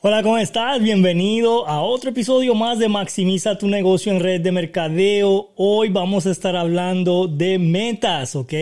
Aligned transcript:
Hola, 0.00 0.22
¿cómo 0.22 0.38
estás? 0.38 0.80
Bienvenido 0.80 1.66
a 1.66 1.82
otro 1.82 2.10
episodio 2.10 2.54
más 2.54 2.78
de 2.78 2.88
Maximiza 2.88 3.58
tu 3.58 3.66
negocio 3.66 4.12
en 4.12 4.20
red 4.20 4.40
de 4.40 4.52
mercadeo. 4.52 5.50
Hoy 5.56 5.88
vamos 5.88 6.24
a 6.24 6.30
estar 6.30 6.54
hablando 6.54 7.26
de 7.26 7.58
metas, 7.58 8.36
¿ok? 8.36 8.52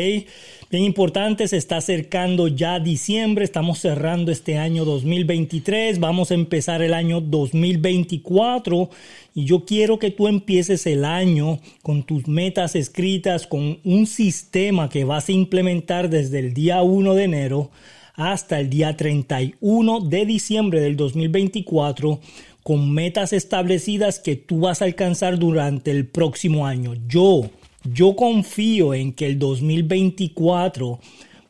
Bien 0.70 0.84
importante, 0.84 1.46
se 1.46 1.58
está 1.58 1.76
acercando 1.76 2.48
ya 2.48 2.80
diciembre, 2.80 3.44
estamos 3.44 3.80
cerrando 3.80 4.32
este 4.32 4.56
año 4.56 4.86
2023, 4.86 6.00
vamos 6.00 6.30
a 6.30 6.34
empezar 6.34 6.80
el 6.80 6.94
año 6.94 7.20
2024 7.20 8.88
y 9.34 9.44
yo 9.44 9.66
quiero 9.66 9.98
que 9.98 10.10
tú 10.10 10.28
empieces 10.28 10.86
el 10.86 11.04
año 11.04 11.58
con 11.82 12.04
tus 12.04 12.26
metas 12.28 12.74
escritas, 12.74 13.46
con 13.46 13.78
un 13.84 14.06
sistema 14.06 14.88
que 14.88 15.04
vas 15.04 15.28
a 15.28 15.32
implementar 15.32 16.08
desde 16.08 16.38
el 16.38 16.54
día 16.54 16.80
1 16.80 17.12
de 17.12 17.24
enero 17.24 17.70
hasta 18.16 18.58
el 18.58 18.70
día 18.70 18.96
31 18.96 20.00
de 20.00 20.26
diciembre 20.26 20.80
del 20.80 20.96
2024 20.96 22.20
con 22.62 22.90
metas 22.90 23.32
establecidas 23.32 24.18
que 24.18 24.34
tú 24.34 24.60
vas 24.60 24.82
a 24.82 24.86
alcanzar 24.86 25.38
durante 25.38 25.92
el 25.92 26.06
próximo 26.06 26.66
año. 26.66 26.94
Yo, 27.06 27.50
yo 27.84 28.16
confío 28.16 28.92
en 28.94 29.12
que 29.12 29.26
el 29.26 29.38
2024 29.38 30.98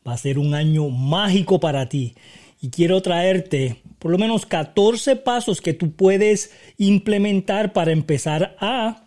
va 0.07 0.13
a 0.13 0.19
ser 0.19 0.39
un 0.39 0.55
año 0.55 0.91
mágico 0.91 1.59
para 1.59 1.89
ti 1.89 2.15
y 2.61 2.69
quiero 2.69 3.01
traerte 3.01 3.81
por 3.99 4.11
lo 4.11 4.19
menos 4.19 4.45
14 4.45 5.17
pasos 5.17 5.61
que 5.61 5.73
tú 5.73 5.93
puedes 5.93 6.53
implementar 6.79 7.73
para 7.73 7.93
empezar 7.93 8.57
a 8.61 9.05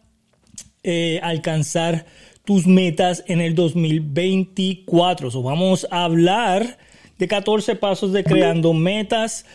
eh, 0.83 1.19
alcanzar 1.21 2.05
tus 2.43 2.65
metas 2.65 3.23
en 3.27 3.41
el 3.41 3.53
2024. 3.53 5.29
So, 5.29 5.43
vamos 5.43 5.87
a 5.91 6.05
hablar 6.05 6.79
de 7.19 7.27
14 7.27 7.75
pasos 7.75 8.13
de 8.13 8.23
creando 8.23 8.73
metas 8.73 9.45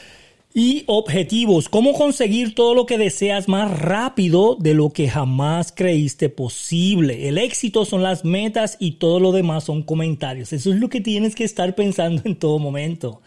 y 0.52 0.84
objetivos. 0.86 1.68
Cómo 1.68 1.94
conseguir 1.94 2.54
todo 2.54 2.74
lo 2.74 2.86
que 2.86 2.98
deseas 2.98 3.48
más 3.48 3.76
rápido 3.80 4.56
de 4.60 4.74
lo 4.74 4.90
que 4.90 5.08
jamás 5.08 5.72
creíste 5.72 6.28
posible. 6.28 7.26
El 7.26 7.38
éxito 7.38 7.84
son 7.84 8.02
las 8.02 8.24
metas 8.24 8.76
y 8.78 8.92
todo 8.92 9.18
lo 9.18 9.32
demás 9.32 9.64
son 9.64 9.82
comentarios. 9.82 10.52
Eso 10.52 10.72
es 10.72 10.78
lo 10.78 10.88
que 10.88 11.00
tienes 11.00 11.34
que 11.34 11.44
estar 11.44 11.74
pensando 11.74 12.22
en 12.24 12.36
todo 12.36 12.60
momento. 12.60 13.20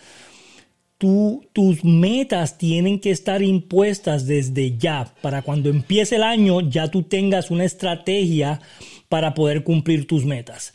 tus 0.99 1.83
metas 1.83 2.57
tienen 2.57 2.99
que 2.99 3.11
estar 3.11 3.43
impuestas 3.43 4.25
desde 4.25 4.77
ya, 4.77 5.13
para 5.21 5.41
cuando 5.41 5.69
empiece 5.69 6.15
el 6.15 6.23
año 6.23 6.61
ya 6.61 6.89
tú 6.89 7.03
tengas 7.03 7.51
una 7.51 7.65
estrategia 7.65 8.61
para 9.09 9.33
poder 9.33 9.63
cumplir 9.63 10.07
tus 10.07 10.25
metas. 10.25 10.71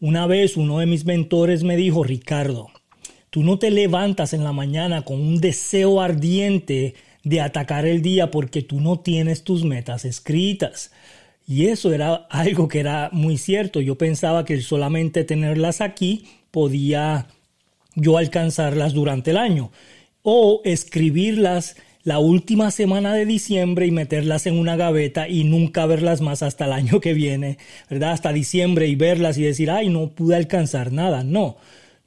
Una 0.00 0.26
vez 0.26 0.56
uno 0.56 0.78
de 0.78 0.86
mis 0.86 1.04
mentores 1.04 1.62
me 1.62 1.76
dijo, 1.76 2.02
Ricardo, 2.02 2.68
Tú 3.30 3.44
no 3.44 3.58
te 3.58 3.70
levantas 3.70 4.32
en 4.32 4.42
la 4.42 4.52
mañana 4.52 5.02
con 5.02 5.20
un 5.20 5.40
deseo 5.40 6.00
ardiente 6.00 6.94
de 7.22 7.40
atacar 7.40 7.86
el 7.86 8.02
día 8.02 8.30
porque 8.30 8.62
tú 8.62 8.80
no 8.80 9.00
tienes 9.00 9.44
tus 9.44 9.64
metas 9.64 10.04
escritas. 10.04 10.90
Y 11.46 11.66
eso 11.66 11.92
era 11.92 12.14
algo 12.30 12.68
que 12.68 12.80
era 12.80 13.08
muy 13.12 13.38
cierto. 13.38 13.80
Yo 13.80 13.96
pensaba 13.96 14.44
que 14.44 14.60
solamente 14.60 15.24
tenerlas 15.24 15.80
aquí 15.80 16.26
podía 16.50 17.26
yo 17.94 18.18
alcanzarlas 18.18 18.94
durante 18.94 19.30
el 19.30 19.36
año. 19.36 19.70
O 20.22 20.60
escribirlas 20.64 21.76
la 22.02 22.18
última 22.18 22.70
semana 22.70 23.14
de 23.14 23.26
diciembre 23.26 23.86
y 23.86 23.90
meterlas 23.90 24.46
en 24.46 24.58
una 24.58 24.76
gaveta 24.76 25.28
y 25.28 25.44
nunca 25.44 25.86
verlas 25.86 26.20
más 26.20 26.42
hasta 26.42 26.64
el 26.64 26.72
año 26.72 27.00
que 27.00 27.14
viene, 27.14 27.58
¿verdad? 27.88 28.12
Hasta 28.12 28.32
diciembre 28.32 28.86
y 28.88 28.94
verlas 28.94 29.38
y 29.38 29.42
decir, 29.42 29.70
ay, 29.70 29.88
no 29.88 30.08
pude 30.08 30.36
alcanzar 30.36 30.92
nada. 30.92 31.24
No, 31.24 31.56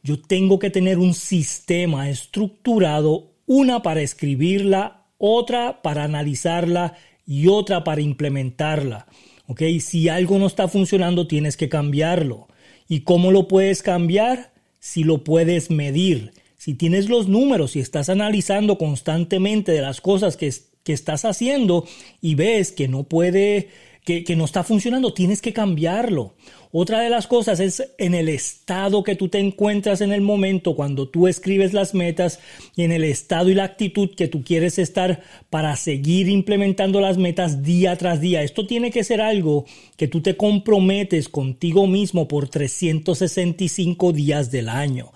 yo 0.04 0.22
tengo 0.22 0.60
que 0.60 0.70
tener 0.70 1.00
un 1.00 1.14
sistema 1.14 2.10
estructurado, 2.10 3.32
una 3.46 3.82
para 3.82 4.02
escribirla, 4.02 5.08
otra 5.18 5.82
para 5.82 6.04
analizarla 6.04 6.96
y 7.26 7.48
otra 7.48 7.86
para 7.86 8.02
implementarla. 8.02 9.08
¿Ok? 9.48 9.62
Si 9.80 10.10
algo 10.10 10.40
no 10.40 10.48
está 10.48 10.68
funcionando, 10.68 11.28
tienes 11.28 11.56
que 11.56 11.70
cambiarlo. 11.70 12.48
¿Y 12.88 13.02
cómo 13.02 13.32
lo 13.32 13.48
puedes 13.48 13.82
cambiar? 13.82 14.54
Si 14.80 15.04
lo 15.04 15.24
puedes 15.24 15.72
medir. 15.72 16.34
Si 16.58 16.74
tienes 16.74 17.10
los 17.10 17.30
números 17.30 17.76
y 17.76 17.80
estás 17.80 18.10
analizando 18.10 18.78
constantemente 18.78 19.72
de 19.72 19.82
las 19.82 20.02
cosas 20.02 20.36
que, 20.36 20.54
que 20.84 20.94
estás 20.94 21.24
haciendo 21.24 21.86
y 22.22 22.36
ves 22.36 22.74
que 22.74 22.90
no 22.90 23.04
puede 23.04 23.70
que, 24.04 24.36
no 24.36 24.46
está 24.46 24.64
funcionando, 24.64 25.14
tienes 25.14 25.42
que 25.42 25.54
cambiarlo. 25.54 26.36
Otra 26.76 27.02
de 27.02 27.12
las 27.12 27.28
cosas 27.28 27.60
es 27.60 27.84
en 28.00 28.16
el 28.16 28.28
estado 28.28 29.04
que 29.04 29.16
tú 29.16 29.30
te 29.30 29.38
encuentras 29.38 30.02
en 30.02 30.12
el 30.12 30.22
momento 30.22 30.76
cuando 30.76 31.08
tú 31.08 31.28
escribes 31.28 31.72
las 31.72 31.94
metas 31.94 32.40
y 32.76 32.82
en 32.82 32.92
el 32.92 33.04
estado 33.04 33.52
y 33.52 33.54
la 33.54 33.66
actitud 33.66 34.10
que 34.16 34.28
tú 34.28 34.44
quieres 34.44 34.80
estar 34.80 35.22
para 35.52 35.76
seguir 35.76 36.30
implementando 36.30 37.00
las 37.00 37.20
metas 37.20 37.62
día 37.62 37.96
tras 37.98 38.22
día. 38.22 38.42
Esto 38.42 38.66
tiene 38.66 38.90
que 38.90 39.04
ser 39.04 39.22
algo 39.22 39.66
que 39.98 40.08
tú 40.08 40.22
te 40.22 40.36
comprometes 40.36 41.30
contigo 41.30 41.86
mismo 41.86 42.28
por 42.28 42.50
365 42.50 44.12
días 44.12 44.50
del 44.50 44.68
año. 44.68 45.12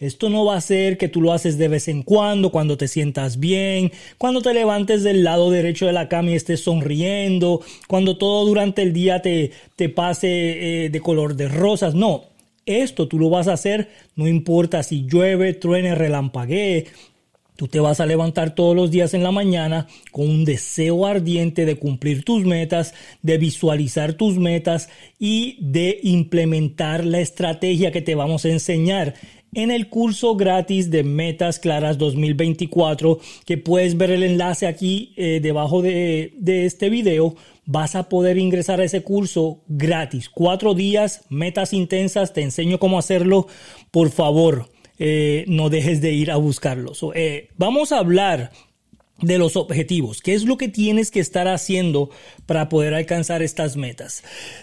Esto 0.00 0.30
no 0.30 0.46
va 0.46 0.56
a 0.56 0.60
ser 0.62 0.96
que 0.96 1.08
tú 1.08 1.20
lo 1.20 1.34
haces 1.34 1.58
de 1.58 1.68
vez 1.68 1.86
en 1.86 2.02
cuando, 2.02 2.50
cuando 2.50 2.78
te 2.78 2.88
sientas 2.88 3.38
bien, 3.38 3.92
cuando 4.16 4.40
te 4.40 4.54
levantes 4.54 5.02
del 5.02 5.22
lado 5.24 5.50
derecho 5.50 5.84
de 5.84 5.92
la 5.92 6.08
cama 6.08 6.30
y 6.30 6.36
estés 6.36 6.62
sonriendo, 6.62 7.60
cuando 7.86 8.16
todo 8.16 8.46
durante 8.46 8.80
el 8.80 8.94
día 8.94 9.20
te, 9.20 9.50
te 9.76 9.90
pase 9.90 10.86
eh, 10.86 10.88
de 10.88 11.00
color 11.00 11.36
de 11.36 11.48
rosas. 11.48 11.94
No, 11.94 12.24
esto 12.64 13.08
tú 13.08 13.18
lo 13.18 13.28
vas 13.28 13.46
a 13.46 13.52
hacer, 13.52 13.90
no 14.16 14.26
importa 14.26 14.82
si 14.82 15.04
llueve, 15.04 15.52
truene, 15.52 15.94
relampaguee. 15.94 16.86
Tú 17.56 17.68
te 17.68 17.78
vas 17.78 18.00
a 18.00 18.06
levantar 18.06 18.54
todos 18.54 18.74
los 18.74 18.90
días 18.90 19.12
en 19.12 19.22
la 19.22 19.32
mañana 19.32 19.86
con 20.12 20.30
un 20.30 20.46
deseo 20.46 21.04
ardiente 21.04 21.66
de 21.66 21.76
cumplir 21.76 22.24
tus 22.24 22.46
metas, 22.46 22.94
de 23.20 23.36
visualizar 23.36 24.14
tus 24.14 24.38
metas 24.38 24.88
y 25.18 25.58
de 25.60 26.00
implementar 26.02 27.04
la 27.04 27.20
estrategia 27.20 27.92
que 27.92 28.00
te 28.00 28.14
vamos 28.14 28.46
a 28.46 28.48
enseñar 28.48 29.14
en 29.54 29.70
el 29.70 29.88
curso 29.88 30.36
gratis 30.36 30.90
de 30.90 31.02
Metas 31.02 31.58
Claras 31.58 31.98
2024, 31.98 33.18
que 33.44 33.58
puedes 33.58 33.96
ver 33.96 34.10
el 34.10 34.22
enlace 34.22 34.66
aquí 34.66 35.12
eh, 35.16 35.40
debajo 35.42 35.82
de, 35.82 36.32
este 36.46 36.88
video, 36.88 37.34
vas 37.66 37.94
a 37.94 38.08
poder 38.08 38.38
ingresar 38.38 38.80
a 38.80 38.84
ese 38.84 39.02
curso 39.02 39.60
gratis. 39.68 40.28
Cuatro 40.28 40.74
días, 40.74 41.24
metas 41.28 41.72
intensas, 41.72 42.32
te 42.32 42.42
enseño 42.42 42.78
cómo 42.78 42.98
hacerlo. 42.98 43.46
Por 43.90 44.10
favor, 44.10 44.70
eh, 44.98 45.44
no 45.48 45.68
dejes 45.68 46.00
de 46.00 46.12
ir 46.12 46.30
a 46.30 46.36
buscarlo. 46.36 46.92
Eh, 47.14 47.48
vamos 47.56 47.92
a 47.92 47.98
hablar 47.98 48.52
de 49.22 49.38
los 49.38 49.56
objetivos. 49.56 50.22
¿Qué 50.22 50.34
es 50.34 50.44
lo 50.44 50.56
que 50.56 50.68
tienes 50.68 51.10
que 51.10 51.20
estar 51.20 51.48
haciendo 51.48 52.10
para 52.46 52.68
poder 52.68 52.94
alcanzar 52.94 53.42
estas 53.42 53.76
metas? 53.76 54.22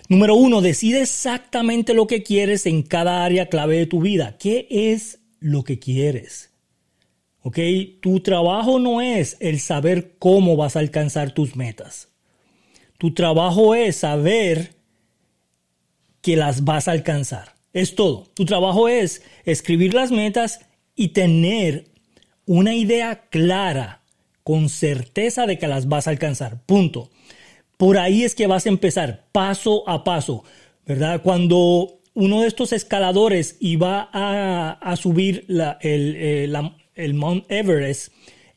Número 0.09 0.35
uno, 0.35 0.62
decide 0.62 1.01
exactamente 1.01 1.94
lo 1.94 2.07
que 2.07 2.23
quieres 2.23 2.66
en 2.66 2.84
cada 2.84 3.23
área 3.23 3.47
clave 3.47 3.78
de 3.78 3.85
tu 3.85 4.01
vida. 4.01 4.38
¿Qué 4.40 4.67
es 4.69 5.19
lo 5.40 5.63
que 5.63 5.79
quieres? 5.79 6.51
¿Ok? 7.41 7.59
Tu 8.01 8.19
trabajo 8.19 8.79
no 8.79 9.01
es 9.01 9.38
el 9.40 9.59
saber 9.59 10.16
cómo 10.19 10.56
vas 10.56 10.75
a 10.75 10.79
alcanzar 10.79 11.31
tus 11.31 11.56
metas. 11.56 12.09
Tu 12.97 13.13
trabajo 13.13 13.75
es 13.75 13.97
saber 13.97 14.75
que 16.22 16.35
las 16.35 16.63
vas 16.63 16.88
a 16.88 16.91
alcanzar. 16.91 17.56
Es 17.73 17.96
todo. 17.96 18.28
Tu 18.34 18.44
trabajo 18.46 18.90
es 18.90 19.22
escribir 19.46 19.94
las 19.94 20.12
metas 20.12 20.62
y 20.96 21.09
tener 21.09 21.85
una 22.46 22.73
idea 22.73 23.28
clara 23.29 24.01
con 24.47 24.69
certeza 24.69 25.46
de 25.46 25.59
que 25.59 25.68
las 25.68 25.90
vas 25.90 26.08
a 26.08 26.12
alcanzar. 26.12 26.62
Punto. 26.66 27.09
Por 27.75 27.97
ahí 27.97 28.24
es 28.24 28.34
que 28.34 28.47
vas 28.47 28.66
a 28.66 28.69
empezar, 28.69 29.25
paso 29.34 29.84
a 29.90 30.06
paso, 30.06 30.46
¿verdad? 30.85 31.22
Cuando 31.22 32.00
uno 32.13 32.40
de 32.40 32.47
estos 32.47 32.72
escaladores 32.72 33.58
iba 33.59 34.09
a, 34.14 34.96
subir 34.96 35.46
eh, 35.82 36.49
el, 36.96 37.14
Mount 37.14 37.44
Everest, 37.52 38.14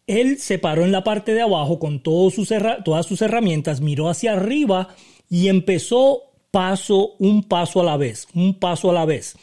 él 0.06 0.38
se 0.38 0.60
paró 0.60 0.84
en 0.84 0.92
la 0.92 1.02
parte 1.02 1.34
de 1.34 1.42
abajo 1.42 1.80
con 1.80 2.04
todas 2.04 2.34
sus 2.34 3.22
herramientas, 3.22 3.80
miró 3.80 4.08
hacia 4.08 4.34
arriba 4.34 4.94
y 5.28 5.48
empezó 5.48 6.22
paso, 6.52 7.16
un 7.18 7.42
paso 7.42 7.80
a 7.80 7.84
la 7.84 7.96
vez, 7.96 8.28
un 8.32 8.54
paso 8.54 8.90
a 8.90 8.94
la 8.94 9.06
vez 9.06 9.34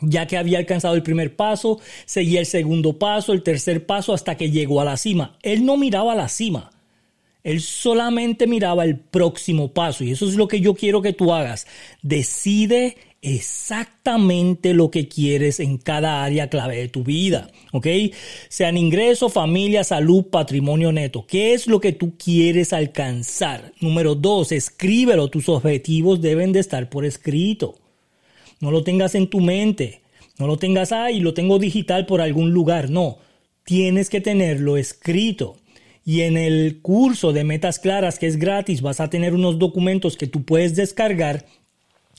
ya 0.00 0.26
que 0.26 0.36
había 0.36 0.58
alcanzado 0.58 0.94
el 0.94 1.02
primer 1.02 1.36
paso, 1.36 1.80
seguía 2.04 2.40
el 2.40 2.46
segundo 2.46 2.98
paso, 2.98 3.32
el 3.32 3.42
tercer 3.42 3.86
paso, 3.86 4.12
hasta 4.12 4.36
que 4.36 4.50
llegó 4.50 4.80
a 4.80 4.84
la 4.84 4.96
cima. 4.96 5.38
Él 5.42 5.64
no 5.64 5.76
miraba 5.76 6.14
la 6.14 6.28
cima, 6.28 6.70
él 7.46 7.60
solamente 7.60 8.48
miraba 8.48 8.84
el 8.84 8.98
próximo 8.98 9.72
paso. 9.72 10.02
Y 10.02 10.10
eso 10.10 10.26
es 10.28 10.34
lo 10.34 10.48
que 10.48 10.60
yo 10.60 10.74
quiero 10.74 11.00
que 11.00 11.12
tú 11.12 11.32
hagas. 11.32 11.68
Decide 12.02 12.96
exactamente 13.22 14.74
lo 14.74 14.90
que 14.90 15.06
quieres 15.06 15.60
en 15.60 15.78
cada 15.78 16.24
área 16.24 16.48
clave 16.48 16.76
de 16.76 16.88
tu 16.88 17.04
vida, 17.04 17.48
¿ok? 17.72 17.86
Sean 18.48 18.76
ingreso, 18.76 19.28
familia, 19.28 19.84
salud, 19.84 20.24
patrimonio 20.24 20.90
neto. 20.90 21.24
¿Qué 21.24 21.54
es 21.54 21.68
lo 21.68 21.80
que 21.80 21.92
tú 21.92 22.14
quieres 22.18 22.72
alcanzar? 22.72 23.72
Número 23.80 24.16
dos, 24.16 24.50
escríbelo. 24.50 25.28
Tus 25.28 25.48
objetivos 25.48 26.20
deben 26.20 26.50
de 26.50 26.58
estar 26.58 26.88
por 26.90 27.04
escrito. 27.04 27.76
No 28.60 28.70
lo 28.70 28.84
tengas 28.84 29.14
en 29.14 29.28
tu 29.28 29.40
mente. 29.40 30.02
No 30.38 30.46
lo 30.46 30.58
tengas 30.58 30.92
ahí, 30.92 31.20
lo 31.20 31.34
tengo 31.34 31.58
digital 31.58 32.06
por 32.06 32.20
algún 32.20 32.50
lugar. 32.50 32.90
No, 32.90 33.18
tienes 33.64 34.10
que 34.10 34.20
tenerlo 34.20 34.76
escrito. 34.76 35.56
Y 36.04 36.22
en 36.22 36.36
el 36.36 36.80
curso 36.82 37.32
de 37.32 37.44
Metas 37.44 37.78
Claras, 37.78 38.18
que 38.18 38.26
es 38.26 38.36
gratis, 38.36 38.80
vas 38.80 39.00
a 39.00 39.10
tener 39.10 39.34
unos 39.34 39.58
documentos 39.58 40.16
que 40.16 40.26
tú 40.26 40.44
puedes 40.44 40.76
descargar 40.76 41.46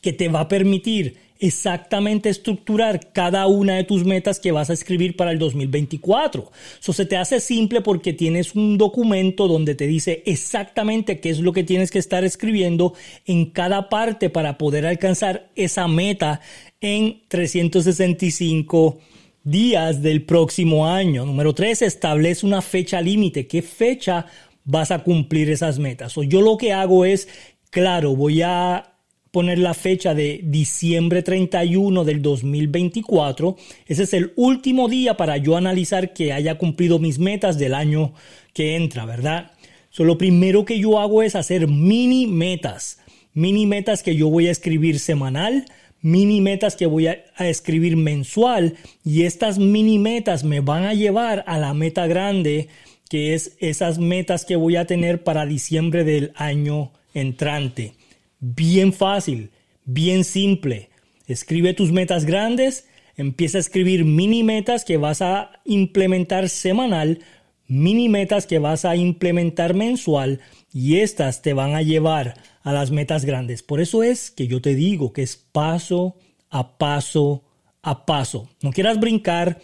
que 0.01 0.13
te 0.13 0.29
va 0.29 0.41
a 0.41 0.47
permitir 0.47 1.17
exactamente 1.39 2.29
estructurar 2.29 3.11
cada 3.11 3.47
una 3.47 3.75
de 3.75 3.83
tus 3.83 4.05
metas 4.05 4.39
que 4.39 4.51
vas 4.51 4.69
a 4.69 4.73
escribir 4.73 5.15
para 5.15 5.31
el 5.31 5.39
2024. 5.39 6.51
Eso 6.81 6.93
se 6.93 7.05
te 7.05 7.17
hace 7.17 7.39
simple 7.39 7.81
porque 7.81 8.13
tienes 8.13 8.55
un 8.55 8.77
documento 8.77 9.47
donde 9.47 9.75
te 9.75 9.87
dice 9.87 10.23
exactamente 10.25 11.19
qué 11.19 11.29
es 11.29 11.39
lo 11.39 11.53
que 11.53 11.63
tienes 11.63 11.91
que 11.91 11.99
estar 11.99 12.23
escribiendo 12.23 12.93
en 13.25 13.47
cada 13.47 13.89
parte 13.89 14.29
para 14.29 14.57
poder 14.57 14.85
alcanzar 14.85 15.49
esa 15.55 15.87
meta 15.87 16.41
en 16.81 17.21
365 17.27 18.99
días 19.43 20.01
del 20.01 20.23
próximo 20.23 20.87
año. 20.87 21.25
Número 21.25 21.53
3, 21.53 21.81
establece 21.83 22.45
una 22.45 22.61
fecha 22.61 23.01
límite. 23.01 23.47
¿Qué 23.47 23.61
fecha 23.61 24.25
vas 24.65 24.91
a 24.91 24.99
cumplir 24.99 25.49
esas 25.49 25.79
metas? 25.79 26.17
O 26.17 26.23
yo 26.23 26.41
lo 26.41 26.57
que 26.57 26.73
hago 26.73 27.05
es, 27.05 27.29
claro, 27.69 28.15
voy 28.15 28.41
a 28.41 28.96
poner 29.31 29.59
la 29.59 29.73
fecha 29.73 30.13
de 30.13 30.41
diciembre 30.43 31.23
31 31.23 32.03
del 32.03 32.21
2024. 32.21 33.55
Ese 33.85 34.03
es 34.03 34.13
el 34.13 34.33
último 34.35 34.87
día 34.87 35.17
para 35.17 35.37
yo 35.37 35.57
analizar 35.57 36.13
que 36.13 36.33
haya 36.33 36.57
cumplido 36.57 36.99
mis 36.99 37.19
metas 37.19 37.57
del 37.57 37.73
año 37.73 38.13
que 38.53 38.75
entra, 38.75 39.05
¿verdad? 39.05 39.51
So, 39.89 40.03
lo 40.03 40.17
primero 40.17 40.65
que 40.65 40.79
yo 40.79 40.99
hago 40.99 41.23
es 41.23 41.35
hacer 41.35 41.67
mini 41.67 42.27
metas. 42.27 42.99
Mini 43.33 43.65
metas 43.65 44.03
que 44.03 44.15
yo 44.15 44.29
voy 44.29 44.47
a 44.47 44.51
escribir 44.51 44.99
semanal, 44.99 45.65
mini 46.01 46.41
metas 46.41 46.75
que 46.75 46.85
voy 46.85 47.07
a, 47.07 47.23
a, 47.35 47.47
escribir 47.47 47.97
mensual 47.97 48.75
y 49.03 49.23
estas 49.23 49.59
mini 49.59 49.99
metas 49.99 50.43
me 50.43 50.59
van 50.59 50.85
a 50.85 50.93
llevar 50.93 51.43
a 51.47 51.57
la 51.59 51.73
meta 51.73 52.07
grande 52.07 52.67
que 53.09 53.33
es 53.33 53.55
esas 53.59 53.99
metas 53.99 54.45
que 54.45 54.55
voy 54.55 54.75
a 54.75 54.85
tener 54.85 55.23
para 55.23 55.45
diciembre 55.45 56.03
del 56.03 56.31
año 56.35 56.91
entrante. 57.13 57.96
Bien 58.39 58.93
fácil, 58.93 59.51
bien 59.85 60.23
simple. 60.23 60.89
Escribe 61.25 61.73
tus 61.73 61.91
metas 61.91 62.25
grandes, 62.25 62.87
empieza 63.15 63.57
a 63.57 63.61
escribir 63.61 64.05
mini 64.05 64.43
metas 64.43 64.85
que 64.85 64.97
vas 64.97 65.21
a 65.21 65.61
implementar 65.65 66.49
semanal, 66.49 67.19
mini 67.67 68.09
metas 68.09 68.45
que 68.45 68.59
vas 68.59 68.85
a 68.85 68.95
implementar 68.95 69.73
mensual 69.73 70.39
y 70.71 70.97
estas 70.97 71.41
te 71.41 71.53
van 71.53 71.75
a 71.75 71.81
llevar 71.81 72.35
a 72.63 72.73
las 72.73 72.91
metas 72.91 73.25
grandes. 73.25 73.63
Por 73.63 73.81
eso 73.81 74.03
es 74.03 74.31
que 74.31 74.47
yo 74.47 74.61
te 74.61 74.75
digo 74.75 75.13
que 75.13 75.23
es 75.23 75.35
paso 75.35 76.15
a 76.49 76.77
paso 76.77 77.43
a 77.87 78.05
paso. 78.05 78.49
No 78.61 78.71
quieras 78.71 78.99
brincar, 78.99 79.61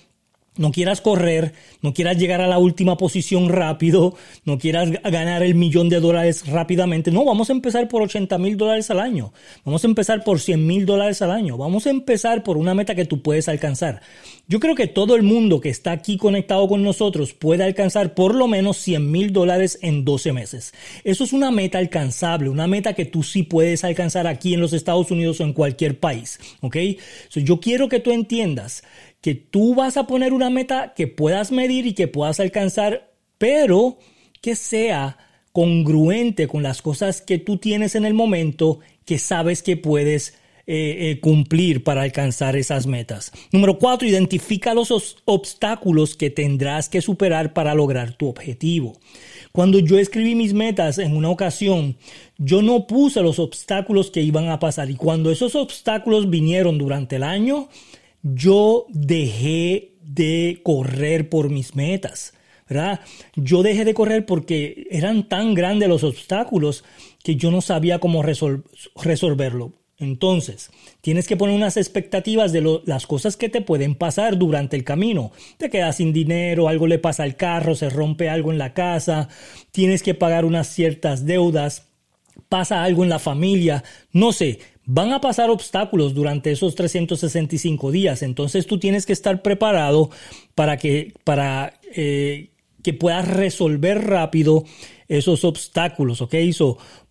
no 0.55 0.71
quieras 0.71 1.01
correr, 1.01 1.53
no 1.81 1.93
quieras 1.93 2.17
llegar 2.17 2.41
a 2.41 2.47
la 2.47 2.57
última 2.57 2.97
posición 2.97 3.49
rápido, 3.49 4.15
no 4.45 4.57
quieras 4.57 4.91
ganar 4.91 5.43
el 5.43 5.55
millón 5.55 5.89
de 5.89 5.99
dólares 5.99 6.47
rápidamente. 6.47 7.11
No, 7.11 7.25
vamos 7.25 7.49
a 7.49 7.53
empezar 7.53 7.87
por 7.87 8.01
80 8.01 8.37
mil 8.37 8.57
dólares 8.57 8.91
al 8.91 8.99
año. 8.99 9.33
Vamos 9.65 9.83
a 9.83 9.87
empezar 9.87 10.23
por 10.23 10.39
100 10.39 10.65
mil 10.65 10.85
dólares 10.85 11.21
al 11.21 11.31
año. 11.31 11.57
Vamos 11.57 11.87
a 11.87 11.89
empezar 11.89 12.43
por 12.43 12.57
una 12.57 12.73
meta 12.73 12.95
que 12.95 13.05
tú 13.05 13.21
puedes 13.21 13.49
alcanzar. 13.49 14.01
Yo 14.47 14.59
creo 14.59 14.75
que 14.75 14.87
todo 14.87 15.15
el 15.15 15.23
mundo 15.23 15.61
que 15.61 15.69
está 15.69 15.91
aquí 15.91 16.17
conectado 16.17 16.67
con 16.67 16.83
nosotros 16.83 17.33
puede 17.33 17.63
alcanzar 17.63 18.13
por 18.13 18.35
lo 18.35 18.47
menos 18.47 18.77
100 18.77 19.11
mil 19.11 19.33
dólares 19.33 19.79
en 19.81 20.05
12 20.05 20.33
meses. 20.33 20.73
Eso 21.03 21.23
es 21.23 21.33
una 21.33 21.49
meta 21.49 21.77
alcanzable, 21.79 22.49
una 22.49 22.67
meta 22.67 22.93
que 22.93 23.05
tú 23.05 23.23
sí 23.23 23.43
puedes 23.43 23.83
alcanzar 23.83 24.27
aquí 24.27 24.53
en 24.53 24.61
los 24.61 24.73
Estados 24.73 25.09
Unidos 25.11 25.39
o 25.39 25.43
en 25.43 25.53
cualquier 25.53 25.99
país. 25.99 26.39
¿Ok? 26.61 26.77
yo 27.35 27.59
quiero 27.59 27.89
que 27.89 27.99
tú 27.99 28.11
entiendas 28.11 28.83
que 29.23 29.35
tú 29.35 29.73
vas 29.73 29.95
a 29.95 30.05
poner 30.05 30.33
una 30.33 30.49
meta 30.49 30.93
que 30.93 31.07
puedas 31.07 31.53
medir 31.53 31.87
y 31.87 31.93
que 31.93 32.09
puedas 32.09 32.41
alcanzar, 32.41 33.13
pero 33.37 33.97
que 34.41 34.57
sea 34.57 35.17
congruente 35.53 36.45
con 36.47 36.61
las 36.61 36.81
cosas 36.81 37.21
que 37.21 37.37
tú 37.37 37.57
tienes 37.57 37.95
en 37.95 38.03
el 38.03 38.13
momento 38.13 38.79
que 39.05 39.17
sabes 39.19 39.63
que 39.63 39.77
puedes 39.77 40.33
eh, 40.67 41.11
eh, 41.11 41.19
cumplir 41.21 41.85
para 41.85 42.01
alcanzar 42.01 42.57
esas 42.57 42.85
metas. 42.85 43.31
Número 43.53 43.79
cuatro, 43.79 44.05
identifica 44.05 44.73
los 44.73 44.91
obstáculos 45.23 46.17
que 46.17 46.29
tendrás 46.29 46.89
que 46.89 47.01
superar 47.01 47.53
para 47.53 47.73
lograr 47.75 48.17
tu 48.17 48.27
objetivo. 48.27 48.99
Cuando 49.53 49.79
yo 49.79 49.99
escribí 49.99 50.35
mis 50.35 50.53
metas 50.53 50.97
en 50.97 51.15
una 51.15 51.29
ocasión, 51.29 51.95
yo 52.37 52.61
no 52.61 52.87
puse 52.87 53.21
los 53.21 53.39
obstáculos 53.39 54.11
que 54.11 54.21
iban 54.21 54.49
a 54.49 54.59
pasar 54.59 54.89
y 54.89 54.95
cuando 54.95 55.31
esos 55.31 55.55
obstáculos 55.55 56.29
vinieron 56.29 56.77
durante 56.77 57.15
el 57.15 57.23
año, 57.23 57.69
yo 58.23 58.87
dejé 58.89 59.93
de 60.01 60.61
correr 60.63 61.29
por 61.29 61.49
mis 61.49 61.75
metas. 61.75 62.33
¿verdad? 62.67 63.01
Yo 63.35 63.61
dejé 63.61 63.85
de 63.85 63.93
correr 63.93 64.25
porque 64.25 64.87
eran 64.89 65.27
tan 65.27 65.53
grandes 65.53 65.89
los 65.89 66.03
obstáculos 66.03 66.83
que 67.23 67.35
yo 67.35 67.51
no 67.51 67.61
sabía 67.61 67.99
cómo 67.99 68.23
resolverlo. 68.23 69.73
Entonces, 69.99 70.71
tienes 71.01 71.27
que 71.27 71.37
poner 71.37 71.55
unas 71.55 71.77
expectativas 71.77 72.51
de 72.51 72.81
las 72.85 73.05
cosas 73.05 73.37
que 73.37 73.47
te 73.47 73.61
pueden 73.61 73.95
pasar 73.95 74.37
durante 74.37 74.75
el 74.75 74.83
camino. 74.83 75.31
Te 75.57 75.69
quedas 75.69 75.97
sin 75.97 76.11
dinero, 76.11 76.67
algo 76.67 76.87
le 76.87 76.99
pasa 76.99 77.23
al 77.23 77.35
carro, 77.35 77.75
se 77.75 77.89
rompe 77.89 78.27
algo 78.27 78.51
en 78.51 78.57
la 78.57 78.73
casa, 78.73 79.29
tienes 79.71 80.01
que 80.01 80.15
pagar 80.15 80.45
unas 80.45 80.67
ciertas 80.67 81.25
deudas, 81.25 81.92
pasa 82.49 82.83
algo 82.83 83.03
en 83.03 83.09
la 83.09 83.19
familia, 83.19 83.83
no 84.11 84.31
sé, 84.31 84.59
Van 84.85 85.13
a 85.13 85.21
pasar 85.21 85.49
obstáculos 85.49 86.13
durante 86.13 86.51
esos 86.51 86.75
365 86.75 87.89
días, 87.91 88.21
entonces 88.21 88.67
tú 88.67 88.79
tienes 88.79 89.05
que 89.05 89.13
estar 89.13 89.41
preparado 89.41 90.09
para 90.55 90.75
que, 90.75 91.13
para, 91.23 91.79
eh, 91.95 92.49
que 92.81 92.93
puedas 92.93 93.25
resolver 93.29 94.05
rápido 94.05 94.65
esos 95.07 95.45
obstáculos, 95.45 96.21
¿ok? 96.21 96.35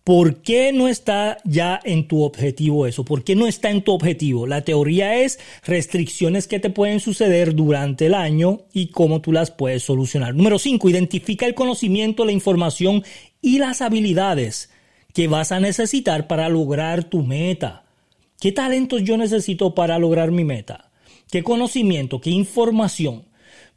¿Por 0.03 0.41
qué 0.43 0.71
no 0.71 0.87
está 0.87 1.37
ya 1.45 1.79
en 1.83 2.07
tu 2.07 2.23
objetivo 2.23 2.85
eso? 2.85 3.05
¿Por 3.05 3.23
qué 3.23 3.35
no 3.35 3.47
está 3.47 3.71
en 3.71 3.81
tu 3.81 3.93
objetivo? 3.93 4.45
La 4.45 4.61
teoría 4.61 5.15
es 5.15 5.39
restricciones 5.63 6.45
que 6.45 6.59
te 6.59 6.69
pueden 6.69 6.99
suceder 6.99 7.55
durante 7.55 8.07
el 8.07 8.13
año 8.13 8.63
y 8.73 8.87
cómo 8.87 9.21
tú 9.21 9.31
las 9.31 9.49
puedes 9.49 9.81
solucionar. 9.83 10.35
Número 10.35 10.59
5. 10.59 10.89
Identifica 10.89 11.45
el 11.45 11.55
conocimiento, 11.55 12.25
la 12.25 12.33
información 12.33 13.03
y 13.41 13.59
las 13.59 13.81
habilidades 13.81 14.72
que 15.13 15.27
vas 15.27 15.51
a 15.51 15.59
necesitar 15.59 16.27
para 16.27 16.49
lograr 16.49 17.03
tu 17.05 17.23
meta. 17.23 17.83
¿Qué 18.39 18.51
talentos 18.51 19.03
yo 19.03 19.15
necesito 19.15 19.73
para 19.73 19.99
lograr 19.99 20.31
mi 20.31 20.43
meta? 20.43 20.91
¿Qué 21.31 21.43
conocimiento? 21.43 22.19
¿Qué 22.19 22.31
información? 22.31 23.25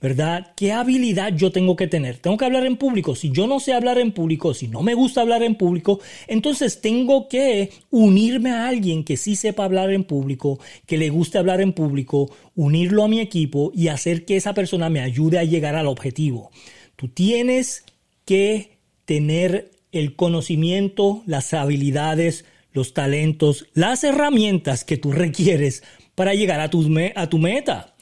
¿Verdad? 0.00 0.52
¿Qué 0.56 0.72
habilidad 0.72 1.34
yo 1.34 1.52
tengo 1.52 1.74
que 1.74 1.86
tener? 1.86 2.18
Tengo 2.18 2.36
que 2.36 2.44
hablar 2.44 2.66
en 2.66 2.76
público. 2.76 3.14
Si 3.14 3.30
yo 3.30 3.46
no 3.46 3.60
sé 3.60 3.72
hablar 3.72 3.98
en 3.98 4.12
público, 4.12 4.52
si 4.52 4.68
no 4.68 4.82
me 4.82 4.94
gusta 4.94 5.22
hablar 5.22 5.42
en 5.42 5.54
público, 5.54 6.00
entonces 6.26 6.82
tengo 6.82 7.28
que 7.28 7.70
unirme 7.90 8.50
a 8.50 8.68
alguien 8.68 9.04
que 9.04 9.16
sí 9.16 9.36
sepa 9.36 9.64
hablar 9.64 9.90
en 9.92 10.04
público, 10.04 10.58
que 10.84 10.98
le 10.98 11.08
guste 11.08 11.38
hablar 11.38 11.62
en 11.62 11.72
público, 11.72 12.30
unirlo 12.54 13.04
a 13.04 13.08
mi 13.08 13.20
equipo 13.20 13.72
y 13.74 13.88
hacer 13.88 14.26
que 14.26 14.36
esa 14.36 14.52
persona 14.52 14.90
me 14.90 15.00
ayude 15.00 15.38
a 15.38 15.44
llegar 15.44 15.76
al 15.76 15.86
objetivo. 15.86 16.50
Tú 16.96 17.08
tienes 17.08 17.84
que 18.26 18.78
tener 19.06 19.75
el 19.92 20.16
conocimiento, 20.16 21.22
las 21.26 21.54
habilidades, 21.54 22.44
los 22.72 22.92
talentos, 22.94 23.66
las 23.72 24.04
herramientas 24.04 24.84
que 24.84 24.96
tú 24.96 25.12
requieres 25.12 25.82
para 26.14 26.34
llegar 26.34 26.60
a 26.60 26.70
tu, 26.70 26.86
a 27.14 27.28
tu 27.28 27.38
meta. 27.38 27.94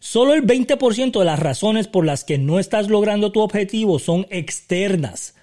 Solo 0.00 0.34
el 0.34 0.44
20% 0.44 1.18
de 1.18 1.24
las 1.24 1.38
razones 1.38 1.88
por 1.88 2.04
las 2.04 2.24
que 2.24 2.38
no 2.38 2.58
estás 2.58 2.88
logrando 2.88 3.32
tu 3.32 3.40
objetivo 3.40 3.98
son 3.98 4.26
externas, 4.30 5.34